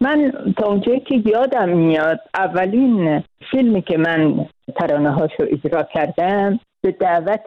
من 0.00 0.32
تا 0.56 0.66
اونجایی 0.66 1.00
که 1.00 1.22
یادم 1.26 1.68
میاد 1.68 2.20
اولین 2.34 3.22
فیلمی 3.50 3.82
که 3.82 3.98
من 3.98 4.46
ترانه 4.76 5.10
هاشو 5.10 5.42
اجرا 5.50 5.82
کردم 5.82 6.60
به 6.80 6.92
دعوت 6.92 7.46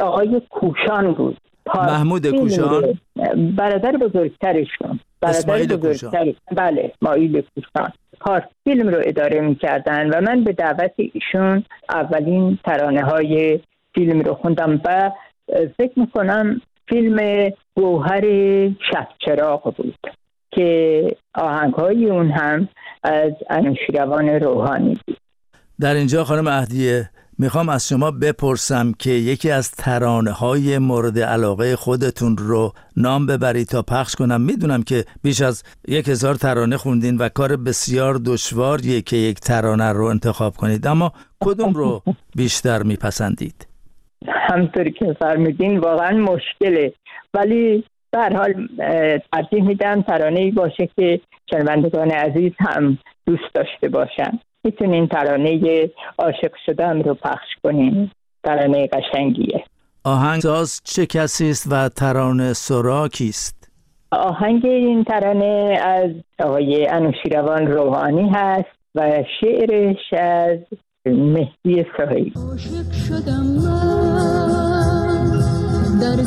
آقای 0.00 0.42
کوشان 0.50 1.12
بود. 1.12 1.36
محمود 1.74 2.26
کوشان؟ 2.26 2.98
برادر 3.56 3.92
بزرگترشون 3.92 5.00
برادر 5.20 5.76
بزرگتر 5.76 6.34
بله 6.52 6.92
مایل 7.02 7.42
کوشان. 7.54 7.92
پارس 8.20 8.42
فیلم 8.64 8.88
رو 8.88 9.02
اداره 9.04 9.40
می‌کردن 9.40 10.10
و 10.10 10.20
من 10.20 10.44
به 10.44 10.52
دعوت 10.52 10.92
ایشون 10.96 11.64
اولین 11.90 12.58
ترانه 12.64 13.02
های 13.02 13.60
فیلم 13.94 14.20
رو 14.20 14.34
خوندم 14.34 14.80
و 14.84 15.10
فکر 15.78 15.98
می‌کنم 15.98 16.60
فیلم 16.88 17.50
گوهر 17.74 18.22
شب 18.68 19.08
بود. 19.76 19.94
که 20.58 21.02
آهنگ 21.34 21.74
های 21.74 22.10
اون 22.10 22.30
هم 22.30 22.68
از 23.02 23.32
انوشیروان 23.50 24.28
روحانی 24.28 24.98
بود. 25.06 25.16
در 25.80 25.94
اینجا 25.94 26.24
خانم 26.24 26.46
اهدیه 26.46 27.10
می‌خوام 27.38 27.68
از 27.68 27.88
شما 27.88 28.10
بپرسم 28.10 28.92
که 28.98 29.10
یکی 29.10 29.50
از 29.50 29.70
ترانه 29.70 30.30
های 30.30 30.78
مورد 30.78 31.18
علاقه 31.18 31.76
خودتون 31.76 32.36
رو 32.36 32.72
نام 32.96 33.26
ببرید 33.26 33.66
تا 33.66 33.82
پخش 33.82 34.14
کنم. 34.14 34.40
می‌دونم 34.40 34.82
که 34.82 35.04
بیش 35.22 35.42
از 35.42 35.62
یک 35.88 36.08
هزار 36.08 36.34
ترانه 36.34 36.76
خوندین 36.76 37.16
و 37.16 37.28
کار 37.28 37.56
بسیار 37.56 38.20
دشواریه 38.26 39.00
که 39.00 39.16
یک 39.16 39.40
ترانه 39.40 39.92
رو 39.92 40.04
انتخاب 40.04 40.56
کنید. 40.56 40.86
اما 40.86 41.12
کدوم 41.40 41.72
رو 41.72 42.02
بیشتر 42.36 42.82
میپسندید؟ 42.82 43.66
همطوری 44.26 44.92
که 44.92 45.16
فرمودین 45.20 45.78
واقعا 45.78 46.16
مشکله. 46.16 46.92
ولی 47.34 47.84
در 48.12 48.36
حال 48.36 48.68
ترجیح 49.32 49.64
میدم 49.64 50.02
ترانه 50.02 50.40
ای 50.40 50.50
باشه 50.50 50.88
که 50.96 51.20
شنوندگان 51.50 52.10
عزیز 52.10 52.52
هم 52.58 52.98
دوست 53.26 53.54
داشته 53.54 53.88
باشن. 53.88 54.38
می‌تونین 54.64 55.08
ترانه 55.08 55.90
عاشق 56.18 56.52
شدم 56.66 57.02
رو 57.02 57.14
پخش 57.14 57.48
کنین. 57.62 58.10
ترانه 58.44 58.86
قشنگیه. 58.86 59.64
آهنگساز 60.04 60.80
چه 60.84 61.06
کسی 61.06 61.50
است 61.50 61.72
و 61.72 61.88
ترانه 61.88 62.52
سرا 62.52 63.08
کیست؟ 63.08 63.58
آهنگ 64.12 64.66
این 64.66 65.04
ترانه 65.04 65.78
از 65.82 66.10
آقای 66.38 66.86
انوشیروان 66.86 67.66
روحانی 67.66 68.28
هست 68.34 68.78
و 68.94 69.24
شعرش 69.40 70.12
از 70.12 70.58
مهدی 71.06 71.86
سهی 71.96 72.32
عاشق 72.36 72.92
شدم 73.08 73.46
من 73.64 74.78
در 76.00 76.22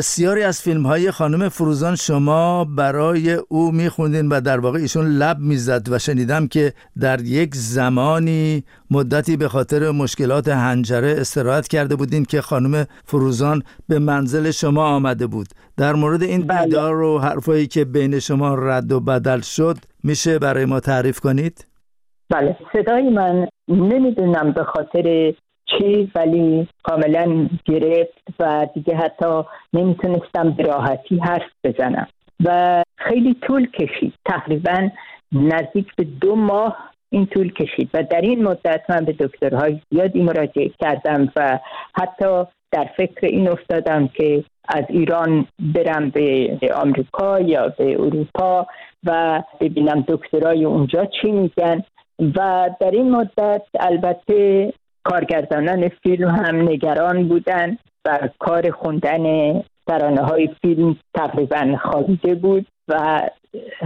بسیاری 0.00 0.42
از 0.42 0.62
فیلم 0.62 0.86
های 0.86 1.10
خانم 1.10 1.48
فروزان 1.48 1.96
شما 1.96 2.64
برای 2.64 3.32
او 3.32 3.72
میخوندین 3.72 4.28
و 4.28 4.40
در 4.40 4.60
واقع 4.60 4.78
ایشون 4.78 5.06
لب 5.06 5.38
می‌زد 5.38 5.92
و 5.92 5.98
شنیدم 5.98 6.46
که 6.46 6.72
در 7.00 7.20
یک 7.20 7.54
زمانی 7.54 8.64
مدتی 8.90 9.36
به 9.36 9.48
خاطر 9.48 9.90
مشکلات 9.90 10.48
هنجره 10.48 11.14
استراحت 11.18 11.68
کرده 11.68 11.96
بودین 11.96 12.24
که 12.24 12.40
خانم 12.40 12.86
فروزان 13.04 13.62
به 13.88 13.98
منزل 13.98 14.50
شما 14.50 14.84
آمده 14.84 15.26
بود 15.26 15.46
در 15.76 15.92
مورد 15.92 16.22
این 16.22 16.46
بله. 16.46 16.64
دیدار 16.64 17.00
و 17.00 17.18
حرفایی 17.18 17.66
که 17.66 17.84
بین 17.84 18.18
شما 18.18 18.54
رد 18.54 18.92
و 18.92 19.00
بدل 19.00 19.40
شد 19.40 19.76
میشه 20.04 20.38
برای 20.38 20.64
ما 20.64 20.80
تعریف 20.80 21.20
کنید؟ 21.20 21.66
بله 22.30 22.56
صدای 22.72 23.10
من 23.10 23.48
نمی‌دونم 23.68 24.52
به 24.52 24.64
خاطر 24.64 25.34
چی 25.78 26.10
ولی 26.14 26.68
کاملا 26.82 27.48
گرفت 27.64 28.22
و 28.40 28.66
دیگه 28.74 28.96
حتی 28.96 29.42
نمی‌تونستم 29.72 30.50
به 30.50 30.62
راحتی 30.62 31.18
حرف 31.18 31.50
بزنم. 31.64 32.06
و 32.44 32.82
خیلی 32.96 33.36
طول 33.42 33.70
کشید. 33.70 34.14
تقریبا 34.24 34.88
نزدیک 35.32 35.94
به 35.96 36.04
دو 36.04 36.36
ماه 36.36 36.76
این 37.10 37.26
طول 37.26 37.52
کشید. 37.52 37.90
و 37.94 38.02
در 38.02 38.20
این 38.20 38.44
مدت 38.44 38.80
من 38.88 39.04
به 39.04 39.12
دکترهای 39.12 39.80
زیادی 39.90 40.22
مراجعه 40.22 40.70
کردم 40.80 41.32
و 41.36 41.58
حتی 41.94 42.44
در 42.72 42.90
فکر 42.96 43.26
این 43.26 43.48
افتادم 43.48 44.08
که 44.08 44.44
از 44.68 44.84
ایران 44.88 45.46
برم 45.74 46.10
به 46.10 46.58
آمریکا 46.74 47.40
یا 47.40 47.68
به 47.68 48.00
اروپا 48.00 48.66
و 49.04 49.42
ببینم 49.60 50.04
دکترای 50.08 50.64
اونجا 50.64 51.04
چی 51.04 51.30
میگن. 51.30 51.82
و 52.20 52.70
در 52.80 52.90
این 52.90 53.10
مدت 53.10 53.62
البته 53.80 54.72
کارگردانان 55.04 55.88
فیلم 55.88 56.28
هم 56.28 56.68
نگران 56.68 57.28
بودن 57.28 57.78
و 58.04 58.28
کار 58.38 58.70
خوندن 58.70 59.52
ترانه 59.86 60.22
های 60.22 60.48
فیلم 60.62 60.96
تقریبا 61.14 61.76
خوابیده 61.82 62.34
بود 62.34 62.66
و 62.88 63.20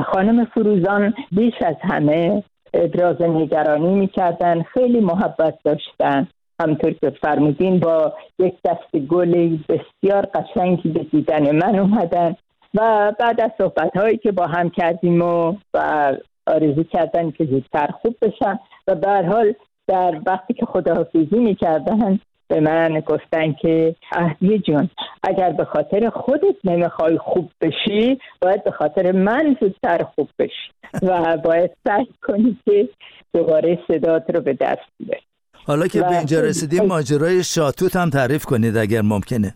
خانم 0.04 0.44
فروزان 0.44 1.14
بیش 1.32 1.54
از 1.66 1.76
همه 1.82 2.42
ابراز 2.74 3.22
نگرانی 3.22 3.94
می‌کردن 3.94 4.62
خیلی 4.62 5.00
محبت 5.00 5.58
داشتن. 5.64 6.28
همطور 6.60 6.92
که 6.92 7.10
فرمودین 7.22 7.80
با 7.80 8.12
یک 8.38 8.54
دست 8.64 8.96
گل 8.96 9.58
بسیار 9.68 10.26
قشنگی 10.26 10.88
به 10.88 11.02
دیدن 11.02 11.56
من 11.56 11.78
اومدن 11.78 12.36
و 12.74 13.12
بعد 13.18 13.40
از 13.40 13.50
صحبت 13.58 13.96
هایی 13.96 14.16
که 14.16 14.32
با 14.32 14.46
هم 14.46 14.70
کردیم 14.70 15.22
و, 15.22 15.54
و 15.74 16.12
آرزو 16.46 16.82
کردن 16.82 17.30
که 17.30 17.44
زودتر 17.44 17.86
خوب 17.86 18.16
بشن 18.22 18.58
و 18.88 18.94
به 18.94 19.08
حال 19.08 19.54
در 19.86 20.20
وقتی 20.26 20.54
که 20.54 20.66
خداحافظی 20.66 21.38
می‌کردن 21.38 22.18
به 22.48 22.60
من 22.60 23.00
گفتن 23.00 23.52
که 23.52 23.94
اهدی 24.12 24.58
جون 24.58 24.88
اگر 25.22 25.50
به 25.50 25.64
خاطر 25.64 26.10
خودت 26.10 26.56
نمی‌خوای 26.64 27.18
خوب 27.18 27.50
بشی 27.60 28.18
باید 28.42 28.64
به 28.64 28.70
خاطر 28.70 29.12
من 29.12 29.56
زودتر 29.60 30.04
خوب 30.14 30.28
بشی 30.38 30.70
و 31.02 31.36
باید 31.36 31.70
سعی 31.88 32.08
کنی 32.22 32.56
که 32.64 32.88
دوباره 33.34 33.78
صدات 33.88 34.24
رو 34.34 34.40
به 34.40 34.52
دست 34.52 34.82
بیاری. 34.98 35.22
حالا 35.66 35.86
که 35.86 36.00
به 36.00 36.18
اینجا 36.18 36.40
رسیدیم 36.40 36.84
ماجرای 36.86 37.44
شاتوت 37.44 37.96
هم 37.96 38.10
تعریف 38.10 38.44
کنید 38.44 38.76
اگر 38.76 39.02
ممکنه. 39.02 39.54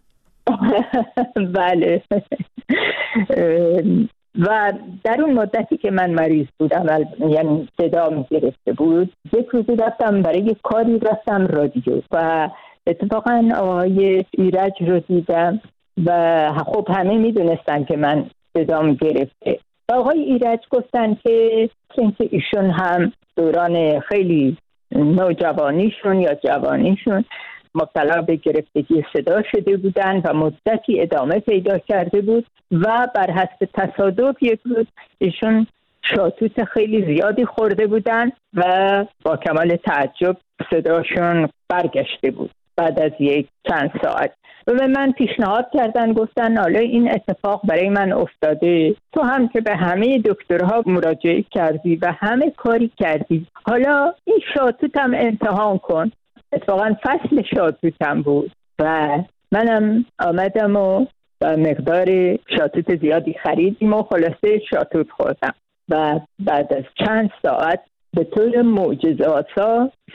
بله. 1.58 2.02
و 4.38 4.72
در 5.04 5.22
اون 5.22 5.32
مدتی 5.32 5.76
که 5.76 5.90
من 5.90 6.10
مریض 6.10 6.46
بودم 6.58 6.86
یعنی 7.28 7.68
صدا 7.80 8.26
گرفته 8.30 8.72
بود 8.72 9.12
یک 9.32 9.46
روزی 9.52 9.76
رفتم 9.76 10.22
برای 10.22 10.56
کاری 10.62 10.98
رفتم 10.98 11.46
رادیو 11.46 12.02
و 12.12 12.48
اتفاقا 12.86 13.48
آقای 13.56 14.24
ایرج 14.30 14.72
رو 14.80 15.00
دیدم 15.00 15.60
و 16.06 16.52
خب 16.66 16.88
همه 16.90 17.18
می‌دونستن 17.18 17.84
که 17.84 17.96
من 17.96 18.30
صدام 18.56 18.94
گرفته. 18.94 19.58
و 19.88 19.92
آقای 19.92 20.20
ایرج 20.20 20.60
گفتن 20.70 21.14
که 21.14 21.68
اینکه 21.98 22.28
ایشون 22.30 22.70
هم 22.70 23.12
دوران 23.36 24.00
خیلی 24.00 24.56
نوجوانیشون 24.92 26.20
یا 26.20 26.34
جوانیشون 26.34 27.24
مبتلا 27.74 28.22
به 28.22 28.36
گرفتگی 28.36 29.04
صدا 29.12 29.42
شده 29.42 29.76
بودن 29.76 30.22
و 30.24 30.34
مدتی 30.34 31.00
ادامه 31.00 31.40
پیدا 31.40 31.78
کرده 31.78 32.20
بود 32.20 32.46
و 32.72 33.08
بر 33.14 33.30
حسب 33.30 33.68
تصادف 33.74 34.42
یک 34.42 34.60
روز 34.64 34.86
ایشون 35.18 35.66
شاتوت 36.02 36.64
خیلی 36.64 37.14
زیادی 37.14 37.44
خورده 37.44 37.86
بودن 37.86 38.30
و 38.54 39.04
با 39.24 39.36
کمال 39.36 39.76
تعجب 39.76 40.36
صداشون 40.70 41.48
برگشته 41.68 42.30
بود 42.30 42.50
بعد 42.76 43.00
از 43.00 43.12
یک 43.20 43.48
چند 43.68 43.90
ساعت. 44.02 44.32
و 44.66 44.74
به 44.74 44.86
من 44.86 45.12
پیشنهاد 45.12 45.66
کردن 45.72 46.12
گفتن 46.12 46.56
حالا 46.56 46.78
این 46.78 47.10
اتفاق 47.10 47.60
برای 47.64 47.88
من 47.88 48.12
افتاده. 48.12 48.94
تو 49.12 49.22
هم 49.22 49.48
که 49.48 49.60
به 49.60 49.76
همه 49.76 50.18
دکترها 50.18 50.82
مراجعه 50.86 51.42
کردی 51.42 51.96
و 51.96 52.14
همه 52.18 52.50
کاری 52.50 52.90
کردی 52.96 53.46
حالا 53.66 54.14
این 54.24 54.38
شاتوت 54.54 54.96
هم 54.96 55.14
امتحان 55.14 55.78
کن. 55.78 56.10
اتفاقا 56.52 56.96
فصل 57.02 57.42
شاتوتم 57.54 58.22
بود 58.22 58.52
و 58.78 59.18
منم 59.52 60.04
آمدم 60.18 60.76
و 60.76 61.06
و 61.40 61.56
مقدار 61.56 62.36
شاتوت 62.56 63.00
زیادی 63.00 63.34
خریدیم 63.42 63.94
و 63.94 64.02
خلاصه 64.02 64.58
شاتوت 64.70 65.10
خوردم. 65.10 65.54
و 65.88 66.20
بعد 66.38 66.72
از 66.72 66.84
چند 66.94 67.30
ساعت 67.42 67.80
به 68.14 68.24
طور 68.24 68.62
معجزه 68.62 69.26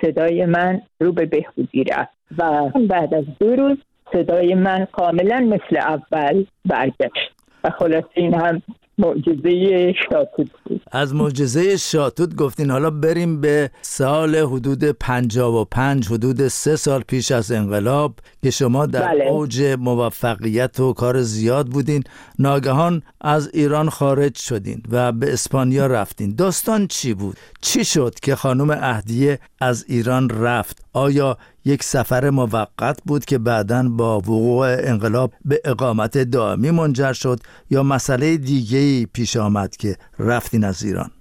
صدای 0.01 0.45
من 0.45 0.81
رو 0.99 1.12
به 1.12 1.25
بهبودی 1.25 1.83
رفت 1.83 2.13
و 2.38 2.69
بعد 2.69 3.13
از 3.13 3.25
دو 3.39 3.55
روز 3.55 3.77
صدای 4.13 4.55
من 4.55 4.88
کاملا 4.91 5.39
مثل 5.39 5.77
اول 5.77 6.45
برگشت. 6.65 7.33
و 7.63 7.69
خلاصه 7.69 8.07
این 8.13 8.33
هم 8.33 8.62
معجزه 8.97 9.93
شاتوت 9.93 10.47
بود 10.65 10.82
از 10.91 11.15
معجزه 11.15 11.77
شاتوت 11.77 12.36
گفتین. 12.36 12.71
حالا 12.71 12.89
بریم 12.89 13.41
به 13.41 13.71
سال 13.82 14.36
حدود 14.36 14.84
55 14.84 16.08
حدود 16.08 16.47
سه 16.47 16.75
سال 16.75 17.01
پیش 17.01 17.32
از 17.32 17.51
انقلاب 17.51 18.15
که 18.43 18.51
شما 18.51 18.86
در 18.86 19.08
بله. 19.08 19.23
اوج 19.23 19.62
موفقیت 19.79 20.79
و 20.79 20.93
کار 20.93 21.21
زیاد 21.21 21.67
بودین. 21.67 22.03
ناگهان 22.39 23.01
از 23.21 23.49
ایران 23.53 23.89
خارج 23.89 24.38
شدین 24.38 24.84
و 24.91 25.12
به 25.12 25.34
اسپانیا 25.34 25.88
رفتین. 25.88 26.36
داستان 26.36 26.88
چی 26.88 27.13
بود؟ 27.13 27.38
چی 27.62 27.86
شد 27.86 28.15
که 28.21 28.36
خانم 28.36 28.69
اهدیه 28.69 29.39
از 29.62 29.86
ایران 29.88 30.29
رفت؟ 30.29 30.86
آیا 30.93 31.38
یک 31.65 31.84
سفر 31.84 32.29
موقت 32.29 32.99
بود 33.06 33.25
که 33.25 33.38
بعدا 33.38 33.89
با 33.89 34.17
وقوع 34.17 34.67
انقلاب 34.79 35.34
به 35.45 35.62
اقامت 35.65 36.17
دائمی 36.17 36.71
منجر 36.71 37.13
شد 37.13 37.39
یا 37.69 37.84
مسئله 37.84 38.38
دیگه 38.38 38.82
پیش 39.13 39.37
آمد 39.37 39.75
که 39.75 39.95
رفتین 40.19 40.63
از 40.63 40.83
ایران؟ 40.83 41.11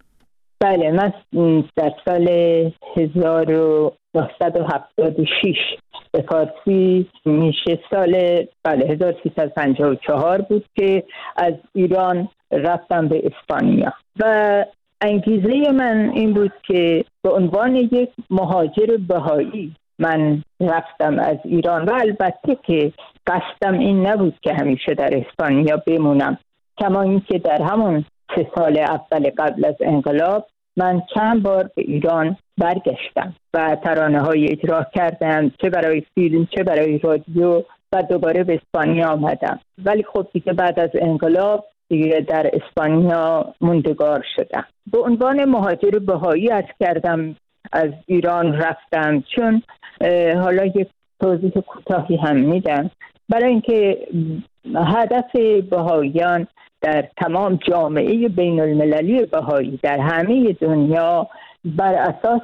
بله 0.60 0.92
من 0.92 1.12
در 1.76 1.92
سال 2.04 2.28
1976 2.96 5.56
به 6.12 6.22
فارسی 6.22 7.10
میشه 7.24 7.78
سال 7.90 8.44
بله 8.64 8.86
1354 8.86 10.40
بود 10.40 10.64
که 10.76 11.04
از 11.36 11.54
ایران 11.74 12.28
رفتم 12.52 13.08
به 13.08 13.22
اسپانیا. 13.26 13.92
و 14.20 14.64
انگیزه 15.00 15.72
من 15.72 16.10
این 16.14 16.34
بود 16.34 16.52
که 16.66 17.04
به 17.22 17.30
عنوان 17.30 17.76
یک 17.76 18.10
مهاجر 18.30 18.96
بهایی 19.08 19.76
من 19.98 20.42
رفتم 20.60 21.18
از 21.18 21.36
ایران 21.44 21.84
و 21.84 21.92
البته 21.92 22.56
که 22.66 22.92
قصدم 23.26 23.78
این 23.78 24.06
نبود 24.06 24.34
که 24.42 24.54
همیشه 24.54 24.94
در 24.94 25.10
اسپانیا 25.16 25.76
بمونم. 25.76 26.38
کما 26.78 27.02
اینکه 27.02 27.38
در 27.38 27.62
همون 27.62 28.04
سه 28.34 28.50
سال 28.54 28.78
اول 28.78 29.30
قبل 29.38 29.64
از 29.64 29.76
انقلاب 29.80 30.46
من 30.76 31.02
چند 31.14 31.42
بار 31.42 31.70
به 31.76 31.82
ایران 31.82 32.36
برگشتم 32.58 33.34
و 33.54 33.76
ترانه 33.84 34.20
های 34.20 34.48
اجرا 34.48 34.86
کردم 34.94 35.50
چه 35.60 35.70
برای 35.70 36.02
فیلم 36.14 36.46
چه 36.46 36.62
برای 36.64 36.98
رادیو 36.98 37.62
و 37.92 38.02
دوباره 38.02 38.44
به 38.44 38.54
اسپانیا 38.54 39.08
آمدم. 39.08 39.60
ولی 39.84 40.02
خب 40.02 40.26
دیگه 40.32 40.52
بعد 40.52 40.80
از 40.80 40.90
انقلاب 40.94 41.64
دیگه 41.88 42.20
در 42.20 42.50
اسپانیا 42.52 43.54
موندگار 43.60 44.24
شدم. 44.36 44.64
به 44.92 44.98
عنوان 44.98 45.44
مهاجر 45.44 45.98
بهایی 45.98 46.50
از 46.50 46.64
کردم 46.80 47.36
از 47.72 47.90
ایران 48.06 48.52
رفتم 48.52 49.24
چون 49.36 49.62
حالا 50.36 50.64
یک 50.64 50.88
توضیح 51.20 51.50
کوتاهی 51.50 52.16
هم 52.16 52.36
میدم. 52.36 52.90
برای 53.32 53.50
اینکه 53.50 53.98
هدف 54.74 55.36
بهاییان 55.70 56.46
در 56.80 57.08
تمام 57.16 57.58
جامعه 57.68 58.28
بین 58.28 58.60
المللی 58.60 59.26
بهایی 59.26 59.78
در 59.82 60.00
همه 60.00 60.52
دنیا 60.52 61.26
بر 61.64 61.94
اساس 61.94 62.42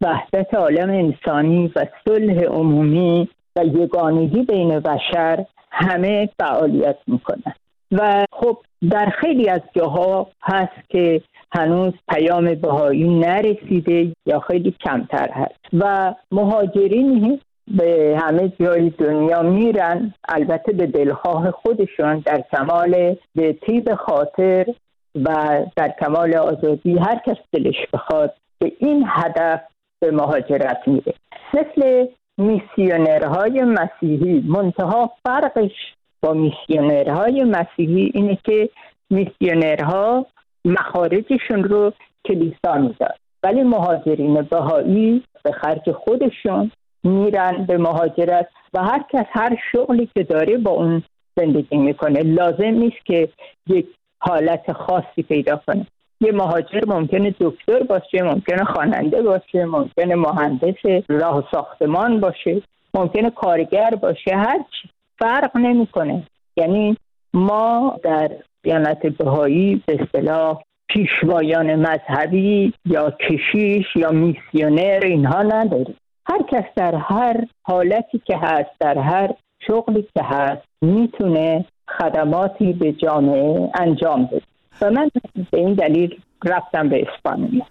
وحدت 0.00 0.54
عالم 0.54 0.90
انسانی 0.90 1.72
و 1.76 1.86
صلح 2.04 2.44
عمومی 2.44 3.28
و 3.56 3.64
یگانگی 3.64 4.42
بین 4.42 4.80
بشر 4.80 5.44
همه 5.70 6.28
فعالیت 6.38 6.96
می‌کنن 7.06 7.54
و 7.92 8.24
خب 8.32 8.58
در 8.90 9.12
خیلی 9.20 9.48
از 9.48 9.60
جاها 9.76 10.26
هست 10.42 10.88
که 10.88 11.22
هنوز 11.54 11.92
پیام 12.08 12.54
بهایی 12.54 13.08
نرسیده 13.08 14.12
یا 14.26 14.40
خیلی 14.40 14.76
کمتر 14.84 15.30
هست. 15.32 15.60
و 15.72 16.14
مهاجرین 16.32 17.40
به 17.68 18.18
همه 18.22 18.52
جای 18.60 18.90
دنیا 18.90 19.42
میرن 19.42 20.14
البته 20.28 20.72
به 20.72 20.86
دلخواه 20.86 21.50
خودشون 21.50 22.18
در 22.18 22.44
کمال 22.52 23.16
به 23.34 23.52
تیب 23.52 23.94
خاطر 23.94 24.66
و 25.14 25.58
در 25.76 25.94
کمال 26.00 26.36
آزادی 26.36 26.98
هر 26.98 27.20
کس 27.26 27.36
دلش 27.52 27.86
بخواد 27.92 28.34
به 28.58 28.72
این 28.78 29.04
هدف 29.08 29.60
به 30.00 30.10
مهاجرت 30.10 30.82
میره. 30.86 31.14
مثل 31.54 32.06
میسیونرهای 32.38 33.62
مسیحی 33.62 34.44
منتها 34.48 35.10
فرقش 35.24 35.94
با 36.22 36.32
میسیونرهای 36.32 37.44
مسیحی 37.44 38.10
اینه 38.14 38.38
که 38.44 38.68
میسیونرها 39.10 40.26
مخارجشون 40.64 41.64
رو 41.64 41.92
کلیسا 42.28 42.74
می‌داد. 42.78 43.18
ولی 43.42 43.62
مهاجرین 43.62 44.42
بهایی 44.42 45.22
به 45.44 45.52
خرج 45.52 45.90
خودشون 45.90 46.70
میرن 47.04 47.64
به 47.64 47.78
مهاجرت 47.78 48.48
و 48.74 48.82
هر 48.82 49.04
کس 49.12 49.26
هر 49.30 49.56
شغلی 49.72 50.08
که 50.14 50.22
داره 50.22 50.58
با 50.58 50.70
اون 50.70 51.02
زندگی 51.36 51.76
می‌کنه. 51.76 52.20
لازم 52.20 52.64
نیست 52.64 53.06
که 53.06 53.28
یک 53.66 53.86
حالت 54.18 54.72
خاصی 54.72 55.22
پیدا 55.22 55.60
کنه. 55.66 55.86
یه 56.20 56.32
مهاجر 56.32 56.80
ممکنه 56.86 57.34
دکتر 57.40 57.82
باشه 57.82 58.22
ممکنه 58.22 58.64
خواننده 58.64 59.22
باشه 59.22 59.64
ممکنه 59.64 60.14
مهندس 60.14 61.04
راه 61.08 61.48
ساختمان 61.50 62.20
باشه 62.20 62.62
ممکنه 62.94 63.30
کارگر 63.30 63.90
باشه 63.90 64.36
هرچی 64.36 64.88
فرق 65.18 65.56
نمی‌کنه. 65.56 66.22
یعنی 66.56 66.96
ما 67.34 67.96
در 68.04 68.30
دیانت 68.62 69.06
بهایی 69.06 69.82
به 69.86 69.98
اصطلاح 70.02 70.62
پیشوایان 70.88 71.74
مذهبی 71.74 72.72
یا 72.86 73.10
کشیش 73.10 73.86
یا 73.96 74.10
میسیونر 74.10 75.00
اینها 75.02 75.42
نداریم. 75.42 75.96
هر 76.26 76.42
کس 76.42 76.64
در 76.76 76.94
هر 76.94 77.46
حالتی 77.62 78.22
که 78.24 78.36
هست 78.36 78.70
در 78.80 78.98
هر 78.98 79.34
شغلی 79.66 80.02
که 80.02 80.22
هست 80.22 80.62
می‌تونه 80.82 81.64
خدماتی 81.98 82.72
به 82.72 82.92
جامعه 82.92 83.70
انجام 83.74 84.26
بده 84.26 84.42
و 84.80 84.90
من 84.90 85.10
به 85.50 85.58
این 85.58 85.74
دلیل 85.74 86.20
رفتم 86.44 86.88
به 86.88 87.06
اسپانیا 87.08 87.64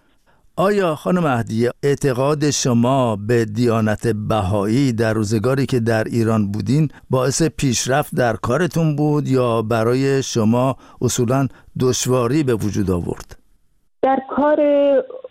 آیا 0.58 0.96
خانم 0.96 1.24
مهدیه 1.24 1.72
اعتقاد 1.84 2.50
شما 2.50 3.16
به 3.28 3.46
دیانت 3.46 4.08
بهایی 4.08 4.94
در 4.94 5.14
روزگاری 5.14 5.66
که 5.66 5.80
در 5.80 6.04
ایران 6.04 6.52
بودین 6.52 6.88
باعث 7.10 7.44
پیشرفت 7.44 8.16
در 8.16 8.34
کارتون 8.34 8.96
بود 8.96 9.28
یا 9.28 9.62
برای 9.62 10.24
شما 10.24 10.76
اصولا 11.02 11.48
دشواری 11.80 12.44
به 12.44 12.54
وجود 12.54 12.92
آورد؟ 12.92 13.38
در 14.02 14.20
کار 14.30 14.60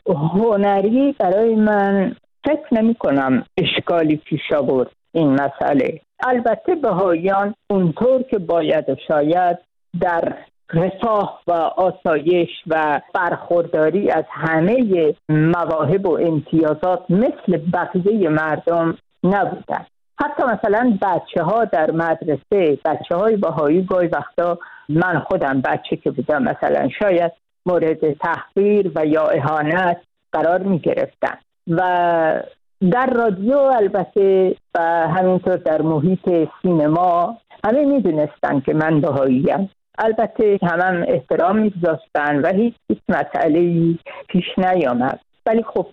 هنری 0.06 1.14
برای 1.18 1.54
من 1.54 2.16
فکر 2.44 2.74
نمی 2.74 2.94
کنم 2.94 3.44
اشکالی 3.56 4.16
پیش 4.16 4.52
آورد 4.56 4.90
این 5.12 5.32
مسئله. 5.32 6.00
البته 6.26 6.74
بهاییان 6.74 7.54
اونطور 7.70 8.22
که 8.22 8.38
باید 8.38 8.88
و 8.88 8.96
شاید 9.08 9.58
در 10.00 10.36
رفاه 10.74 11.40
و 11.46 11.52
آسایش 11.52 12.48
و 12.66 13.00
برخورداری 13.14 14.10
از 14.10 14.24
همه 14.30 15.14
مواهب 15.28 16.06
و 16.06 16.18
امتیازات 16.18 17.10
مثل 17.10 17.56
بقیه 17.72 18.28
مردم 18.28 18.98
نبودن 19.24 19.86
حتی 20.20 20.42
مثلا 20.42 20.98
بچه 21.02 21.42
ها 21.42 21.64
در 21.64 21.90
مدرسه 21.90 22.78
بچه 22.84 23.16
های 23.16 23.36
باهایی 23.36 23.82
گاهی 23.82 24.08
وقتا 24.08 24.58
من 24.88 25.18
خودم 25.18 25.60
بچه 25.60 25.96
که 25.96 26.10
بودم 26.10 26.42
مثلا 26.42 26.88
شاید 26.88 27.32
مورد 27.66 28.12
تحقیر 28.12 28.92
و 28.94 29.06
یا 29.06 29.28
اهانت 29.28 30.00
قرار 30.32 30.62
می 30.62 30.78
گرفتن 30.78 31.38
و 31.70 32.42
در 32.90 33.06
رادیو 33.06 33.56
البته 33.56 34.56
و 34.74 35.08
همینطور 35.08 35.56
در 35.56 35.82
محیط 35.82 36.48
سینما 36.62 37.36
همه 37.64 37.84
می‌دونستن 37.84 38.60
که 38.60 38.74
من 38.74 39.00
بهاییم. 39.00 39.70
البته 39.98 40.58
هم, 40.62 40.80
هم 40.80 41.04
احترام 41.08 41.56
میگذاشتن 41.56 42.40
و 42.40 42.52
هیچ 42.52 43.00
مسئله 43.08 43.94
پیش 44.28 44.44
نیامد. 44.58 45.20
ولی 45.46 45.62
خب 45.62 45.86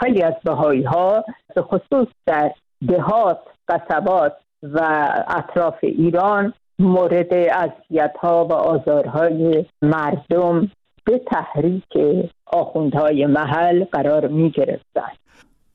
خیلی 0.00 0.22
از 0.22 0.34
بهایی 0.44 0.82
ها 0.82 1.24
به 1.54 1.62
خصوص 1.62 2.08
در 2.26 2.52
دهات 2.88 3.38
قصبات 3.68 4.36
و 4.62 5.08
اطراف 5.28 5.78
ایران 5.82 6.52
مورد 6.78 7.34
اذیت 7.34 8.14
ها 8.20 8.44
و 8.44 8.52
آزارهای 8.52 9.64
مردم 9.82 10.70
به 11.04 11.20
تحریک 11.26 11.92
آخوندهای 12.46 13.26
محل 13.26 13.84
قرار 13.84 14.28
می 14.28 14.50
گرفتن 14.50 15.12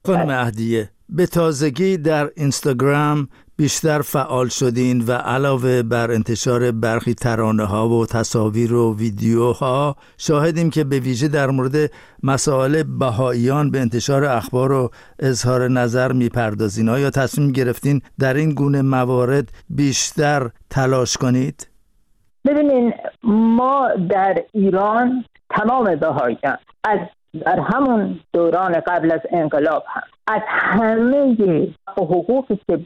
خانم 0.05 0.27
مهدیه 0.27 0.89
به 1.09 1.25
تازگی 1.25 1.97
در 1.97 2.29
اینستاگرام 2.37 3.27
بیشتر 3.57 4.01
فعال 4.01 4.47
شدین 4.47 5.05
و 5.07 5.11
علاوه 5.11 5.83
بر 5.83 6.11
انتشار 6.11 6.71
برخی 6.71 7.13
ترانه 7.13 7.65
ها 7.65 7.89
و 7.89 8.05
تصاویر 8.05 8.73
و 8.73 8.95
ویدیوها 8.97 9.95
شاهدیم 10.17 10.69
که 10.69 10.83
به 10.83 10.99
ویژه 10.99 11.27
در 11.27 11.49
مورد 11.49 11.91
مسائل 12.23 12.83
بهاییان 12.83 13.71
به 13.71 13.79
انتشار 13.79 14.25
اخبار 14.25 14.71
و 14.71 14.89
اظهار 15.19 15.67
نظر 15.67 16.11
می‌پردازین 16.11 16.87
یا 16.87 17.09
تصمیم 17.09 17.51
گرفتین 17.51 18.01
در 18.19 18.33
این 18.33 18.53
گونه 18.53 18.81
موارد 18.81 19.51
بیشتر 19.69 20.49
تلاش 20.69 21.17
کنید؟ 21.17 21.67
ببینین 22.45 22.93
ما 23.29 23.89
در 24.09 24.43
ایران 24.53 25.25
تمام 25.49 25.95
بهاییان 25.95 26.57
از 26.83 26.99
در 27.45 27.59
همون 27.59 28.19
دوران 28.33 28.73
قبل 28.73 29.11
از 29.11 29.21
انقلاب 29.31 29.83
هم 29.87 30.01
از 30.27 30.41
همه 30.47 31.67
حقوقی 31.87 32.59
که 32.67 32.79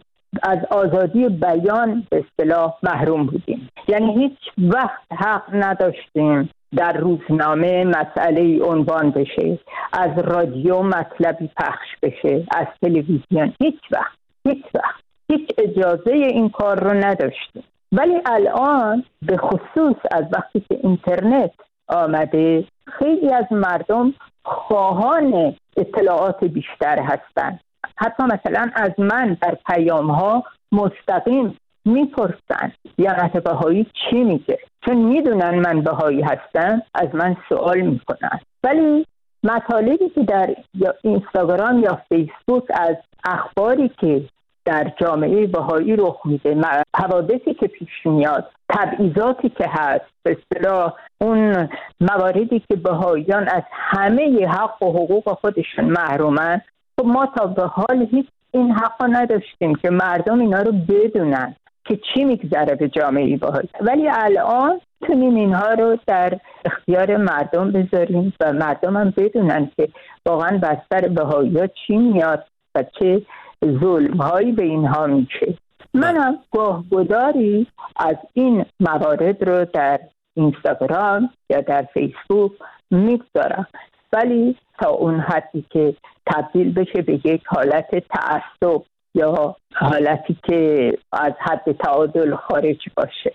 از 0.44 0.58
آزادی 0.72 1.30
بیان 1.30 2.08
به 2.10 2.24
اصطلاح 2.26 2.74
محروم 2.84 3.26
بودیم. 3.26 3.70
یعنی 3.88 4.14
هیچ 4.14 4.40
وقت 4.58 5.02
حق 5.12 5.44
نداشتیم 5.54 6.50
در 6.76 6.98
روزنامه 6.98 7.84
مسئله 7.84 8.64
عنوان 8.64 9.12
بشه 9.12 9.60
از 9.94 10.18
رادیو 10.18 10.84
مطلبی 10.84 11.50
پخش 11.58 11.88
بشه 12.04 12.46
از 12.56 12.68
تلویزیون 12.82 13.54
هیچ 13.62 13.82
وقت 13.92 14.18
هیچ 14.48 14.66
وقت 14.76 15.04
هیچ 15.32 15.50
اجازه 15.58 16.12
این 16.12 16.50
کار 16.50 16.80
رو 16.84 16.94
نداشتیم. 16.94 17.64
ولی 17.94 18.22
الان 18.26 19.04
به 19.22 19.38
خصوص 19.38 19.96
از 20.12 20.26
وقتی 20.32 20.60
که 20.60 20.80
اینترنت 20.84 21.52
آمده 21.88 22.66
خیلی 22.88 23.34
از 23.34 23.46
مردم 23.52 24.14
خواهان 24.46 25.56
اطلاعات 25.78 26.44
بیشتر 26.44 27.00
هستند 27.00 27.60
حتی 27.98 28.24
مثلا 28.24 28.72
از 28.76 28.92
من 28.98 29.38
در 29.42 29.58
پیام 29.66 30.12
ها 30.12 30.44
مستقیم 30.72 31.58
می‌پرسن 31.86 32.72
دیانت 32.98 33.38
بهایی 33.38 33.88
چی 33.94 34.24
میگه؟ 34.24 34.60
چون 34.86 34.98
می‌دونن 34.98 35.60
من 35.60 35.82
بهایی 35.82 36.22
هستم 36.22 36.82
از 36.96 37.16
من 37.16 37.36
سوال 37.50 37.82
می‌کنن. 37.82 38.40
ولی 38.64 39.06
مطالبی 39.44 40.10
که 40.10 40.24
در 40.24 40.56
اینستاگرام 41.02 41.80
یا 41.80 42.02
فیسبوک 42.10 42.64
از 42.70 42.96
اخباری 43.26 43.90
که 43.90 44.24
در 44.66 44.92
جامعه 45.02 45.48
بهایی 45.48 45.96
رخ 45.96 46.26
میده. 46.26 46.62
حوادثی 46.96 47.54
که 47.54 47.68
پیش 47.68 48.06
میاد 48.06 48.50
تبعیضاتی 48.70 49.50
که 49.50 49.66
هست 49.70 50.06
به 50.24 50.38
اصطلاح 50.38 50.94
اون 51.22 51.70
مواردی 52.02 52.60
که 52.60 52.76
بهاییان 52.76 53.48
از 53.48 53.64
همه 53.72 54.48
حق 54.48 54.84
و 54.84 54.86
حقوق 54.86 55.30
خودشون 55.30 55.86
محرومن 55.86 56.62
خب 57.00 57.06
ما 57.06 57.26
تا 57.26 57.48
به 57.48 57.64
حال 57.64 58.08
هیچ 58.12 58.28
این 58.52 58.72
حق 58.72 59.04
نداشتیم 59.10 59.76
که 59.76 59.90
مردم 59.90 60.40
اینا 60.40 60.62
رو 60.62 60.72
بدونن 60.72 61.56
که 61.86 62.00
چی 62.14 62.24
میگذره 62.24 62.76
به 62.76 62.90
جامعه 62.90 63.38
بهایی. 63.38 63.70
ولی 63.82 64.10
الان 64.10 64.82
تونیم 65.08 65.36
اینها 65.36 65.74
رو 65.74 65.98
در 66.08 66.40
اختیار 66.66 67.18
مردم 67.18 67.72
بذاریم 67.72 68.34
و 68.40 68.54
مردم 68.54 68.98
هم 68.98 69.14
بدونن 69.18 69.72
که 69.78 69.90
واقعا 70.26 70.58
بستر 70.58 71.08
بهایی 71.08 71.60
ها 71.60 71.68
چی 71.68 71.98
میاد 71.98 72.44
و 72.76 72.84
چه 73.00 73.22
ظلم 73.64 74.18
هایی 74.18 74.52
به 74.52 74.64
اینها 74.64 75.08
میشه 75.08 75.58
منم 75.94 76.38
گاه 76.52 76.84
گداری 76.92 77.68
از 77.96 78.16
این 78.34 78.66
موارد 78.80 79.50
رو 79.50 79.66
در 79.74 80.00
اینستاگرام 80.34 81.30
یا 81.50 81.62
در 81.62 81.88
فیسبوک 81.94 82.52
می‌گذارم. 82.92 83.68
ولی 84.14 84.56
تا 84.82 84.90
اون 84.90 85.20
حدی 85.20 85.66
که 85.70 85.96
تبدیل 86.26 86.74
بشه 86.74 87.02
به 87.02 87.14
یک 87.14 87.42
حالت 87.48 87.90
تعصب 88.10 88.82
یا 89.16 89.56
حالتی 89.74 90.38
که 90.48 90.92
از 91.12 91.34
حد 91.40 91.72
تعادل 91.72 92.36
خارج 92.36 92.80
باشه. 92.96 93.34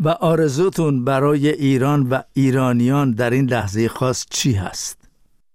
و 0.00 0.08
آرزوتون 0.08 1.04
برای 1.04 1.48
ایران 1.48 2.06
و 2.10 2.22
ایرانیان 2.34 3.10
در 3.10 3.30
این 3.30 3.46
لحظه 3.50 3.88
خاص 3.88 4.26
چی 4.30 4.52
هست؟ 4.52 5.08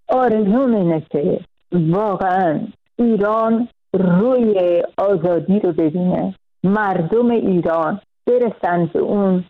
آرزوم 0.07 0.75
اینه 0.75 1.05
که 1.11 1.39
واقعا 1.71 2.59
ایران 2.95 3.67
روی 3.93 4.83
آزادی 4.97 5.59
رو 5.59 5.71
ببینه. 5.71 6.35
مردم 6.63 7.29
ایران 7.31 8.01
برسن 8.27 8.85
به 8.85 8.99
اون 8.99 9.43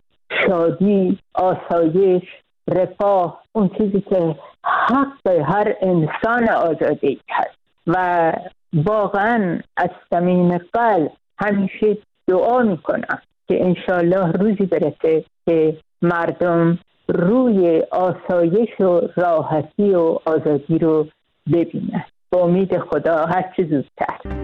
شادی 0.46 1.18
آسایش 1.34 2.22
رفاه 2.68 3.42
اون 3.52 3.70
چیزی 3.78 4.00
که 4.00 4.36
حق 4.64 5.28
هر 5.28 5.74
انسان 5.80 6.48
آزادی 6.48 7.20
هست. 7.30 7.58
و 7.86 8.32
واقعا 8.74 9.58
از 9.76 9.90
صمیم 10.10 10.58
قلب 10.58 11.12
همیشه 11.38 11.98
دعا 12.26 12.62
می‌کنم 12.62 13.18
که 13.48 13.64
انشالله 13.64 14.32
روزی 14.32 14.66
برسه 14.66 15.24
که 15.46 15.76
مردم 16.02 16.78
روی 17.08 17.82
آسایش 17.90 18.80
و 18.80 19.00
راحتی 19.16 19.94
و 19.94 20.18
آزادی 20.24 20.78
رو 20.78 21.06
ببینن. 21.52 22.04
با 22.32 22.40
امید 22.40 22.78
خدا 22.78 23.26
هرچه 23.26 23.64
زودتر. 23.64 24.41